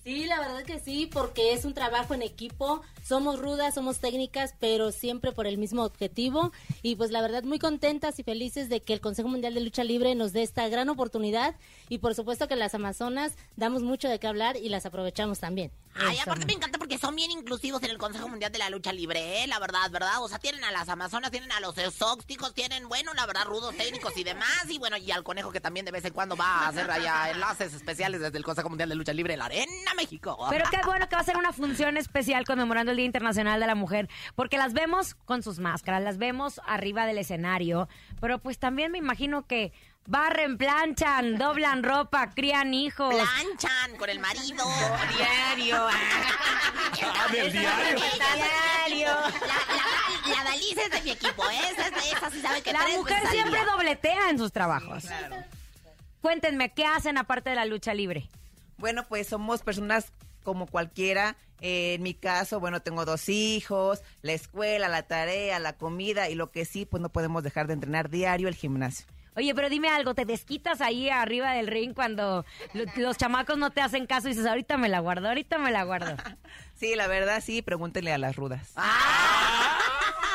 [0.10, 2.82] Sí, la verdad que sí, porque es un trabajo en equipo.
[3.04, 6.52] Somos rudas, somos técnicas, pero siempre por el mismo objetivo.
[6.82, 9.84] Y pues la verdad muy contentas y felices de que el Consejo Mundial de Lucha
[9.84, 11.54] Libre nos dé esta gran oportunidad.
[11.90, 15.72] Y por supuesto que las Amazonas damos mucho de qué hablar y las aprovechamos también.
[15.96, 18.70] Ay, Eso, aparte me encanta porque son bien inclusivos en el Consejo Mundial de la
[18.70, 19.48] Lucha Libre, ¿eh?
[19.48, 20.22] La verdad, ¿verdad?
[20.24, 23.76] O sea, tienen a las Amazonas, tienen a los exóticos, tienen, bueno, la verdad, rudos
[23.76, 24.70] técnicos y demás.
[24.70, 27.32] Y bueno, y al conejo que también de vez en cuando va a hacer allá
[27.32, 30.38] enlaces especiales desde el Consejo Mundial de Lucha Libre en la Arena México.
[30.50, 33.68] Pero qué bueno que va a ser una función especial conmemorando el Día Internacional de
[33.68, 37.90] la Mujer, porque las vemos con sus máscaras, las vemos arriba del escenario,
[38.22, 39.74] pero pues también me imagino que
[40.10, 43.14] barren, planchan, doblan ropa, crían hijos.
[43.14, 44.66] Planchan con el marido.
[45.16, 45.88] Diario.
[47.02, 47.96] Ah, del diario.
[47.98, 49.08] Diario.
[49.08, 51.60] La, la, la Dalisa es de mi equipo, ¿eh?
[51.72, 55.06] Esa, es de- esa sí sabe que La mujer al siempre dobletea en sus trabajos.
[56.22, 58.28] Cuéntenme, ¿qué hacen aparte de la lucha libre?
[58.78, 60.12] Bueno, pues somos personas
[60.44, 61.36] como cualquiera.
[61.62, 66.36] Eh, en mi caso, bueno, tengo dos hijos, la escuela, la tarea, la comida y
[66.36, 69.06] lo que sí, pues no podemos dejar de entrenar diario el gimnasio.
[69.36, 73.70] Oye, pero dime algo, ¿te desquitas ahí arriba del ring cuando lo- los chamacos no
[73.70, 76.16] te hacen caso y dices, ahorita me la guardo, ahorita me la guardo?
[76.76, 78.72] Sí, la verdad sí, pregúntenle a las rudas.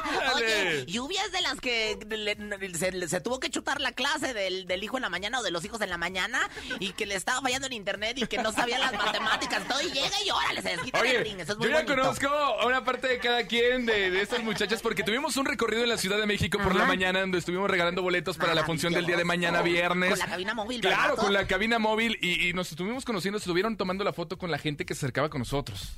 [0.36, 4.66] Oye, lluvia es de las que le- se, se tuvo que chutar la clase del,
[4.66, 6.40] del hijo en la mañana o de los hijos en la mañana
[6.80, 9.86] y que le estaba fallando en internet y que no sabía las matemáticas, todo y
[9.90, 11.40] llega y órale, se desquita en el Oye, ring.
[11.40, 12.28] Eso es yo ya conozco
[12.66, 15.98] una parte de cada quien de, de estas muchachas porque tuvimos un recorrido en la
[15.98, 19.16] Ciudad de México por la mañana donde estuvimos regalando boletos para la función del día
[19.16, 20.10] de mañana viernes.
[20.10, 23.76] Con la cabina móvil, Claro, con la cabina móvil y, y nos estuvimos conociendo, estuvieron
[23.76, 25.92] tomando la foto con la gente que se acercaba con nosotros.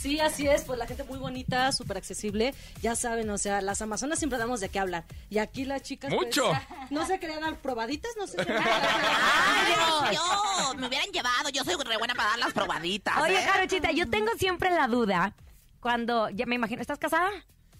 [0.00, 2.54] Sí, así es, pues la gente muy bonita, súper accesible.
[2.80, 5.04] Ya saben, o sea, las Amazonas siempre damos de qué hablar.
[5.28, 6.10] Y aquí las chicas.
[6.12, 6.50] pues, ¡Mucho!
[6.88, 8.38] no se querían dar probaditas, no sé.
[8.48, 13.18] Ay, yo, me hubieran llevado, yo soy re buena para dar las probaditas.
[13.18, 13.42] Oye, ¿eh?
[13.46, 15.34] Jarochita, yo tengo siempre la duda
[15.80, 17.30] cuando, ya me imagino, ¿estás casada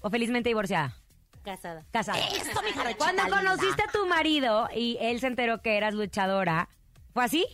[0.00, 0.94] o felizmente divorciada?
[1.42, 1.86] Casada.
[1.90, 2.18] Casada.
[2.18, 3.38] Eso, mi Jarochita Cuando linda.
[3.38, 6.68] conociste a tu marido y él se enteró que eras luchadora,
[7.14, 7.46] ¿fue así?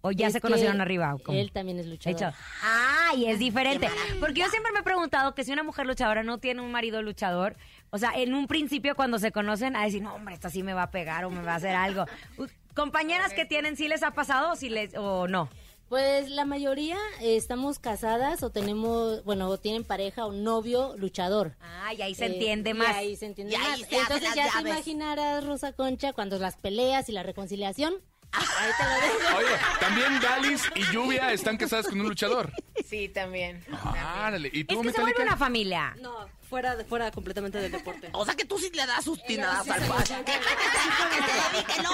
[0.00, 1.16] ¿O ya Es se conocieron arriba?
[1.28, 2.16] Él también es luchador.
[2.16, 2.32] Hecho.
[2.62, 3.88] Ah, y es diferente.
[4.20, 7.02] Porque yo siempre me he preguntado que si una mujer luchadora no tiene un marido
[7.02, 7.56] luchador,
[7.90, 10.72] o sea, en un principio cuando se conocen, a decir, no, hombre, esta sí me
[10.74, 12.04] va a pegar o me va a hacer algo.
[12.74, 15.48] Compañeras que tienen, ¿sí les ha pasado o, sí les, o no?
[15.88, 21.56] Pues la mayoría eh, estamos casadas o tenemos, bueno, o tienen pareja o novio luchador.
[21.62, 22.94] Ah, y ahí se Eh, entiende y más.
[22.94, 23.80] ahí se entiende Y más.
[23.80, 27.94] se Entonces ya te imaginarás, Rosa Concha, cuando las peleas y la reconciliación.
[28.32, 29.36] Ahí te lo dejo.
[29.38, 32.52] Oye, también Dalis y Lluvia están casadas con un luchador.
[32.86, 33.64] Sí, también.
[33.96, 34.50] Árale.
[34.52, 35.22] ¿Y Es tú, que se vuelve Metallica?
[35.22, 35.96] una familia.
[36.00, 38.10] No, fuera, de- fuera completamente del deporte.
[38.12, 40.14] O sea que tú sí le das sus tinadas sí, al hombre.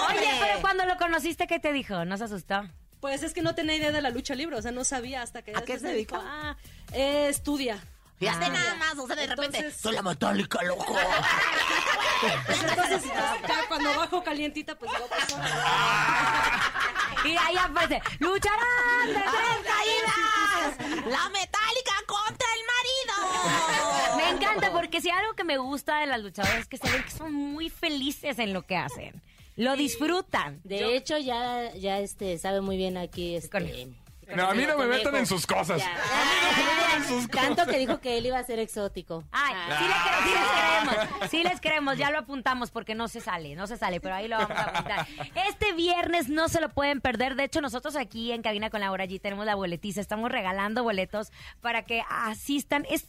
[0.09, 2.05] Oye, pero cuando lo conociste, ¿qué te dijo?
[2.05, 2.69] ¿No se asustó?
[3.01, 5.43] Pues es que no tenía idea de la lucha libre, o sea, no sabía hasta
[5.43, 6.33] que ¿A qué después se me dijo, dedica?
[6.33, 6.57] ah,
[6.93, 7.79] eh, estudia.
[8.19, 8.49] Fíjate Ah.
[8.49, 10.87] nada más, o sea, de repente, Entonces- soy la metálica, loco.
[12.47, 15.35] Pues entonces, ya cuando bajo calientita, pues digo, pues.
[17.25, 19.25] Y ahí aparece, lucharán de tres
[19.65, 21.07] caídas!
[21.07, 24.17] ¡La metálica contra el marido!
[24.17, 27.03] Me encanta porque si algo que me gusta de las luchadoras es que se ven
[27.03, 29.23] que son muy felices en lo que hacen.
[29.57, 30.61] Lo disfrutan.
[30.65, 33.89] De hecho, ya, ya este, sabe muy bien aquí, este...
[34.35, 35.79] No, a mí no me metan en sus cosas.
[35.79, 35.87] Ya.
[35.87, 37.69] A mí no me metan en sus Tanto cosas.
[37.69, 39.25] que dijo que él iba a ser exótico.
[39.33, 43.21] Ay, sí, le sí les creemos, sí les creemos, ya lo apuntamos porque no se
[43.21, 45.07] sale, no se sale, pero ahí lo vamos a apuntar.
[45.49, 49.05] Este viernes no se lo pueden perder, de hecho nosotros aquí en Cabina con Laura
[49.05, 53.07] allí tenemos la boletiza, estamos regalando boletos para que asistan, es,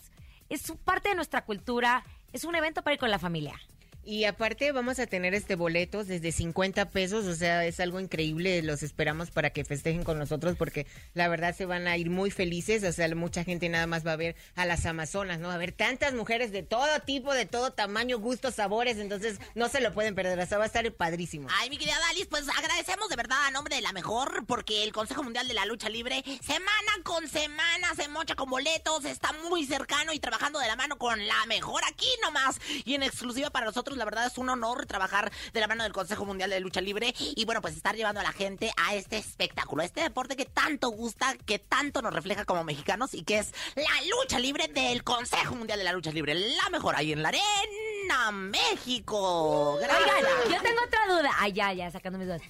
[0.49, 3.59] es parte de nuestra cultura, es un evento para ir con la familia.
[4.07, 8.61] Y aparte vamos a tener este boletos desde 50 pesos, o sea, es algo increíble,
[8.61, 12.29] los esperamos para que festejen con nosotros porque la verdad se van a ir muy
[12.29, 15.49] felices, o sea, mucha gente nada más va a ver a las Amazonas, ¿no?
[15.49, 19.81] A ver tantas mujeres de todo tipo, de todo tamaño, gustos, sabores, entonces no se
[19.81, 21.47] lo pueden perder, o sea, va a estar padrísimo.
[21.51, 24.93] Ay, mi querida Dalis, pues agradecemos de verdad a nombre de la mejor, porque el
[24.93, 29.65] Consejo Mundial de la Lucha Libre, semana con semana, se mocha con boletos, está muy
[29.65, 32.59] cercano y trabajando de la mano con la mejor aquí nomás.
[32.83, 35.93] Y en exclusiva para nosotros, la verdad es un honor trabajar de la mano del
[35.93, 39.17] Consejo Mundial de Lucha Libre y bueno, pues estar llevando a la gente a este
[39.17, 43.39] espectáculo, a este deporte que tanto gusta, que tanto nos refleja como mexicanos y que
[43.39, 47.21] es la lucha libre del Consejo Mundial de la Lucha Libre, la mejor ahí en
[47.23, 49.77] la arena, México.
[49.81, 50.09] Gracias.
[50.17, 51.31] Oigan, yo tengo otra duda.
[51.37, 52.41] Ay, ya, ya, sacando mis dudas.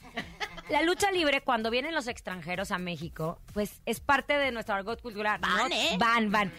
[0.69, 4.99] La lucha libre, cuando vienen los extranjeros a México, pues es parte de nuestro argot
[5.01, 5.39] cultural.
[5.41, 5.47] ¿no?
[5.47, 5.95] Van, ¿eh?
[5.99, 6.53] Van, van.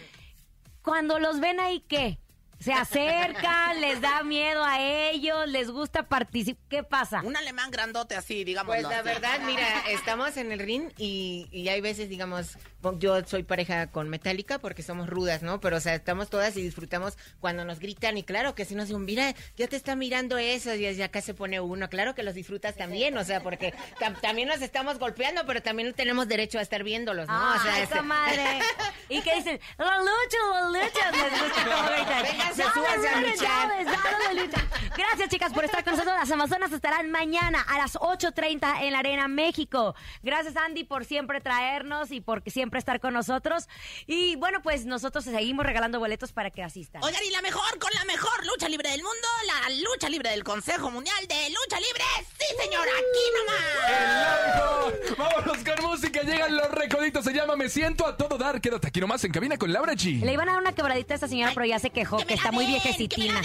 [0.81, 2.17] Cuando los ven ahí, ¿qué?
[2.59, 6.63] Se acercan, les da miedo a ellos, les gusta participar.
[6.69, 7.21] ¿Qué pasa?
[7.23, 8.75] Un alemán grandote así, digamos.
[8.75, 12.57] Pues la verdad, mira, estamos en el ring y, y hay veces, digamos,
[12.99, 15.59] yo soy pareja con Metallica porque somos rudas, ¿no?
[15.59, 18.87] Pero, o sea, estamos todas y disfrutamos cuando nos gritan y claro que si nos
[18.87, 22.33] dicen, mira, ya te está mirando eso y acá se pone uno, claro que los
[22.33, 26.61] disfrutas también, o sea, porque tam- también nos estamos golpeando, pero también tenemos derecho a
[26.61, 27.55] estar viéndolos, ¿no?
[27.55, 28.59] o sea, Ay, este- comadre.
[29.09, 29.59] ¿Y qué dicen?
[29.77, 31.11] La lucha, la lucha.
[31.11, 32.46] Les gusta cómo gritan.
[32.55, 33.71] Dale, súbanse a luchar.
[34.97, 36.15] Gracias, chicas, por estar con nosotros.
[36.17, 39.95] Las Amazonas estarán mañana a las 8.30 en la Arena México.
[40.23, 43.67] Gracias, Andy, por siempre traernos y por siempre estar con nosotros.
[44.07, 47.03] Y bueno, pues nosotros seguimos regalando boletos para que asistan.
[47.03, 50.43] Oigan, y la mejor con la mejor lucha libre del mundo, la lucha libre del
[50.43, 52.03] Consejo Mundial de Lucha Libre.
[52.37, 55.17] Sí, señor, aquí nomás.
[55.17, 58.61] Vámonos con música, llegan los recoditos, se llama Me Siento a Todo Dar.
[58.61, 60.21] Quédate aquí nomás en cabina con Laura G.
[60.21, 62.51] Le iban a dar una quebradita a esta señora, pero ya se quejó, que está
[62.51, 63.41] muy viejecitina.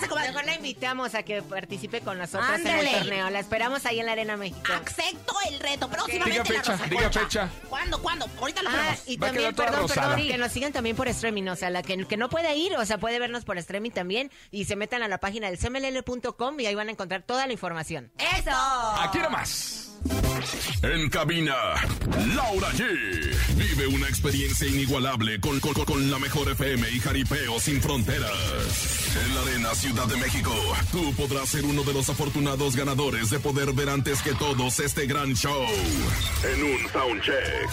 [0.00, 3.30] Mejor la invitamos a que participe con nosotros en el torneo.
[3.30, 4.60] La esperamos ahí en la Arena México.
[4.72, 7.20] Acepto el reto, próximamente Diga la fecha, Rosa diga Concha.
[7.20, 7.48] fecha.
[7.68, 8.26] ¿Cuándo, cuándo?
[8.38, 9.02] Ahorita lo Ah, ponemos.
[9.08, 10.08] y Va a también, quedar toda perdón, rosada.
[10.16, 12.74] perdón, que nos sigan también por streaming, o sea, la que, que no puede ir,
[12.76, 16.60] o sea, puede vernos por streaming también y se metan a la página del cmll.com
[16.60, 18.10] y ahí van a encontrar toda la información.
[18.18, 18.50] ¡Eso!
[19.00, 19.97] Aquí nomás.
[20.82, 21.54] En cabina,
[22.34, 22.84] Laura G.
[23.56, 28.30] Vive una experiencia inigualable con, con, con- la mejor FM y jaripeo sin fronteras.
[29.26, 30.52] En la Arena Ciudad de México,
[30.92, 35.06] tú podrás ser uno de los afortunados ganadores de poder ver antes que todos este
[35.06, 35.64] gran show.
[36.44, 37.68] En un soundcheck.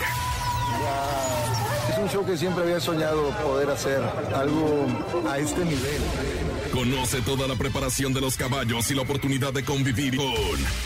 [1.92, 4.02] Es un show que siempre había soñado poder hacer,
[4.36, 4.88] algo
[5.30, 6.02] a este nivel.
[6.76, 10.28] Conoce toda la preparación de los caballos y la oportunidad de convivir con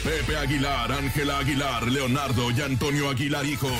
[0.03, 3.71] Pepe Aguilar, Ángela Aguilar, Leonardo y Antonio Aguilar Hijo.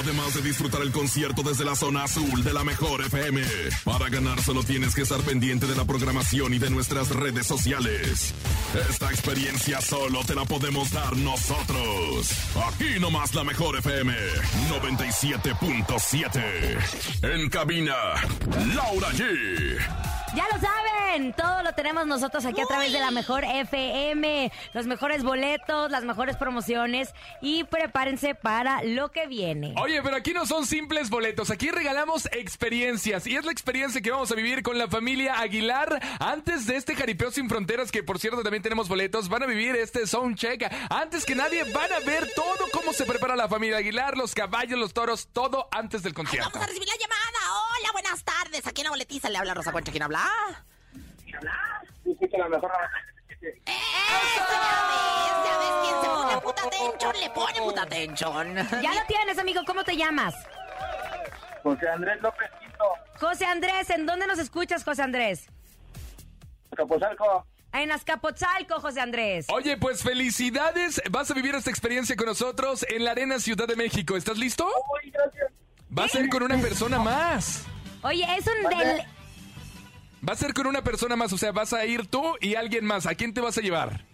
[0.00, 3.42] Además de disfrutar el concierto desde la zona azul de la mejor FM.
[3.82, 8.32] Para ganar solo tienes que estar pendiente de la programación y de nuestras redes sociales.
[8.88, 12.30] Esta experiencia solo te la podemos dar nosotros.
[12.68, 14.14] Aquí nomás la mejor FM
[14.70, 17.22] 97.7.
[17.22, 17.96] En cabina,
[18.74, 19.24] Laura G.
[20.36, 20.58] Ya lo
[21.16, 25.90] saben, todo lo tenemos nosotros aquí a través de la mejor FM, los mejores boletos,
[25.90, 27.10] las mejores promociones
[27.40, 29.74] y prepárense para lo que viene.
[29.80, 34.10] Oye, pero aquí no son simples boletos, aquí regalamos experiencias y es la experiencia que
[34.10, 38.18] vamos a vivir con la familia Aguilar antes de este jaripeo sin fronteras que por
[38.18, 40.70] cierto también tenemos boletos, van a vivir este soundcheck.
[40.90, 44.78] Antes que nadie van a ver todo cómo se prepara la familia Aguilar, los caballos,
[44.78, 46.50] los toros, todo antes del concierto.
[46.50, 47.62] Vamos a recibir la llamada.
[47.78, 48.66] Hola, buenas tardes.
[48.66, 49.90] Aquí en la boletiza le habla Rosa Concha.
[49.90, 50.66] ¿Quién habla?
[51.42, 52.70] La mejor.
[53.40, 54.58] ¡Eso ya
[54.88, 55.34] ves!
[55.44, 57.12] ¿Ya ves quién se pone puta atención?
[57.20, 58.54] Le pone puta atención.
[58.82, 60.34] Ya lo tienes, amigo, ¿cómo te llamas?
[61.62, 62.84] José Andrés López Quinto,
[63.18, 65.48] José Andrés, ¿en dónde nos escuchas, José Andrés?
[66.76, 67.46] Capozalco.
[67.72, 69.46] En Azcapotzalco, José Andrés.
[69.50, 71.02] Oye, pues felicidades.
[71.10, 74.16] Vas a vivir esta experiencia con nosotros en la Arena Ciudad de México.
[74.16, 74.66] ¿Estás listo?
[74.66, 75.52] Uy, gracias.
[75.96, 77.64] Va a ser con una persona más.
[78.02, 79.02] Oye, es un del...
[80.28, 82.84] Va a ser con una persona más, o sea, vas a ir tú y alguien
[82.84, 83.06] más.
[83.06, 84.04] ¿A quién te vas a llevar?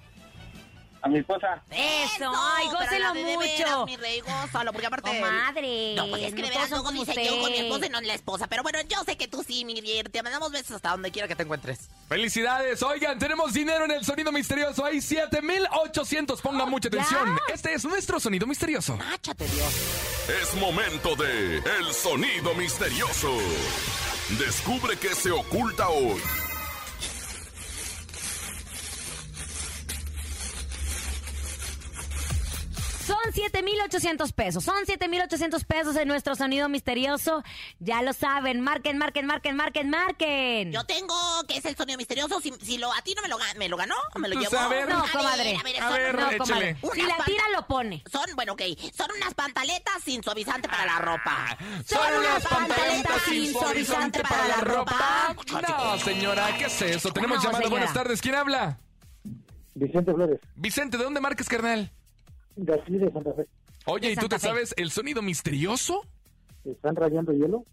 [1.05, 1.61] A mi esposa.
[1.71, 3.49] Eso, ay, gócelo de de mucho.
[3.49, 5.11] veras, mi rey, gózalo, porque aparte...
[5.11, 7.59] Comadre, No, pues es que de no veras todos luego son dice yo con mi
[7.59, 8.47] esposa y no la esposa.
[8.47, 10.07] Pero bueno, yo sé que tú sí, mi bien.
[10.13, 11.89] Te mandamos besos hasta donde quiera que te encuentres.
[12.09, 12.85] Felicidades.
[12.85, 14.85] Oigan, tenemos dinero en el sonido misterioso.
[14.85, 16.41] Hay 7800.
[16.41, 17.37] Pongan mucha atención.
[17.53, 18.97] Este es nuestro sonido misterioso.
[18.97, 19.75] Máchate, Dios.
[20.41, 23.37] Es momento de El Sonido Misterioso.
[24.31, 26.21] Descubre qué se oculta hoy.
[33.07, 34.65] Son 7,800 pesos.
[34.65, 37.43] Son 7,800 pesos en nuestro sonido misterioso.
[37.81, 38.61] Ya lo saben.
[38.61, 40.73] Marquen, marquen, marquen, marquen, marquen.
[40.73, 41.15] Yo tengo,
[41.49, 42.41] que es el sonido misterioso.
[42.41, 44.51] Si, si lo, a ti no me lo, me lo ganó, o me lo Pues,
[44.51, 44.63] llevó.
[44.63, 44.89] a ver.
[44.89, 45.57] No, comadre.
[45.57, 46.77] A ver, A son- ver, No, comadre.
[46.95, 48.03] Si la tira, lo pone.
[48.11, 48.63] Son, bueno, ok.
[48.97, 51.57] Son unas pantaletas sin suavizante para la ropa.
[51.85, 55.37] Son unas pantaletas sin suavizante para la ropa.
[55.69, 57.13] No, señora, ¿qué es eso?
[57.13, 57.69] Tenemos No, llamada.
[57.69, 58.21] Buenas tardes.
[58.21, 58.79] ¿Quién habla?
[59.75, 61.91] Vicente Flores, Vicente, ¿de dónde marcas, carnal?
[62.57, 63.47] De aquí de Santa Fe.
[63.87, 64.47] Oye, ¿y tú te Fe.
[64.49, 66.03] sabes el sonido misterioso?
[66.65, 67.65] ¿Están rayando hielo?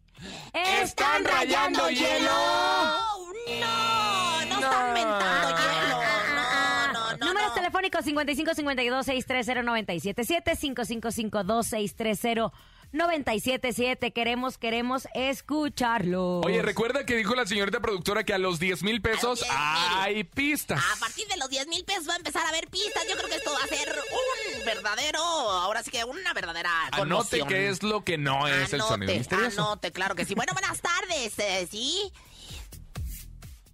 [0.81, 2.31] ¡Están rayando hielo!
[2.31, 4.45] ¡Oh, no!
[4.45, 5.99] No están mentando hielo.
[6.35, 7.27] No, no, no.
[7.27, 7.53] Números no.
[7.53, 12.51] telefónicos 55 52 630 977 5552 630
[12.91, 16.41] 977 Queremos, queremos escucharlo.
[16.41, 20.17] Oye, recuerda que dijo la señorita productora que a los 10 mil pesos A 10,000.
[20.17, 20.81] hay pistas.
[20.95, 23.05] A partir de los 10 mil pesos va a empezar a haber pistas.
[23.07, 27.45] Yo creo que esto va a ser un verdadero, ahora sí que una verdadera Anote
[27.47, 29.61] qué es lo que no es el sonido misterioso.
[29.61, 30.33] Anote, claro que sí.
[30.33, 32.11] Bueno, buenas tardes, eh, ¿sí?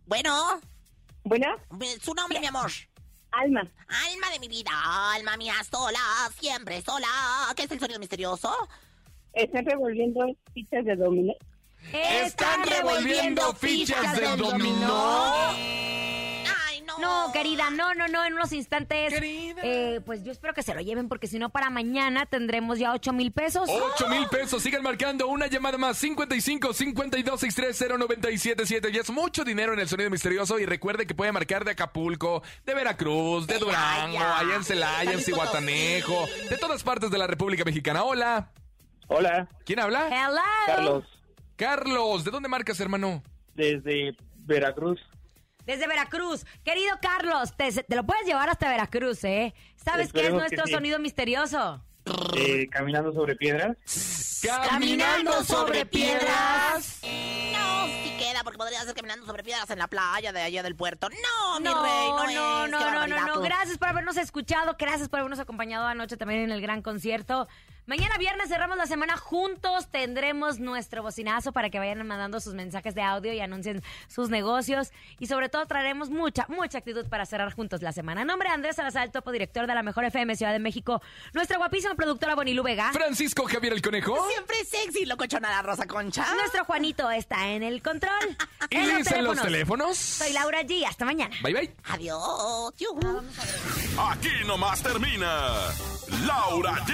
[0.06, 0.62] Bueno,
[1.24, 1.48] Bueno,
[2.02, 2.72] su nombre, mi amor.
[3.32, 3.62] Alma.
[3.88, 4.72] Alma de mi vida,
[5.14, 6.00] alma mía sola,
[6.40, 7.08] siempre sola.
[7.56, 8.56] ¿Qué es el sonido misterioso?
[9.36, 11.34] Están revolviendo fichas de dominó.
[11.94, 15.50] ¿Están revolviendo fichas de dominó?
[16.68, 16.98] Ay, no.
[17.00, 19.14] No, querida, no, no, no, en unos instantes.
[19.14, 19.62] Querida.
[19.64, 22.94] eh, pues yo espero que se lo lleven porque si no para mañana tendremos ya
[22.94, 23.70] 8 mil pesos.
[23.70, 24.64] 8 mil pesos.
[24.64, 25.98] Sigan marcando una llamada más.
[25.98, 28.92] 55 52 630 977.
[28.92, 30.58] Ya es mucho dinero en el sonido misterioso.
[30.60, 35.22] Y recuerde que puede marcar de Acapulco, de Veracruz, de Durango, allá en Celaya, en
[35.22, 38.04] Cihuatanejo, de todas partes de la República Mexicana.
[38.04, 38.52] Hola.
[39.08, 40.08] Hola, ¿Quién habla?
[40.10, 40.42] Hello.
[40.66, 41.04] Carlos,
[41.56, 42.24] Carlos.
[42.24, 43.22] ¿De dónde marcas, hermano?
[43.54, 45.00] desde Veracruz.
[45.66, 46.46] Desde Veracruz.
[46.64, 49.54] Querido Carlos, te, te lo puedes llevar hasta Veracruz, ¿eh?
[49.78, 50.74] ¿Sabes qué es que nuestro sí.
[50.74, 51.84] sonido misterioso?
[52.38, 53.78] Eh, caminando sobre piedras.
[54.70, 57.00] Caminando sobre piedras.
[57.02, 60.76] No, sí queda, porque podría ser caminando sobre piedras en la playa de allá del
[60.76, 61.08] puerto.
[61.10, 62.86] No, mi No, rey, no, no, es.
[62.94, 63.42] no, no, no.
[63.42, 67.48] Gracias por habernos escuchado, gracias por habernos acompañado anoche también en el gran concierto.
[67.88, 72.96] Mañana viernes cerramos la semana juntos, tendremos nuestro bocinazo para que vayan mandando sus mensajes
[72.96, 77.54] de audio y anuncien sus negocios y sobre todo traeremos mucha, mucha actitud para cerrar
[77.54, 78.22] juntos la semana.
[78.22, 81.02] En nombre de Andrés Salazar, el topo director de la Mejor FM Ciudad de México,
[81.34, 82.92] nuestra guapísima productora Bonilú Vega.
[82.92, 84.18] Francisco Javier el Conejo.
[84.30, 86.26] Siempre sexy, locochona la Rosa Concha.
[86.34, 88.14] Nuestro Juanito está en el control.
[88.72, 89.96] Y en los teléfonos.
[89.96, 90.86] Soy Laura G.
[90.88, 91.36] Hasta mañana.
[91.44, 91.76] Bye, bye.
[91.84, 92.74] Adiós.
[92.78, 93.22] yujú.
[94.10, 95.52] Aquí nomás termina
[96.26, 96.94] Laura G,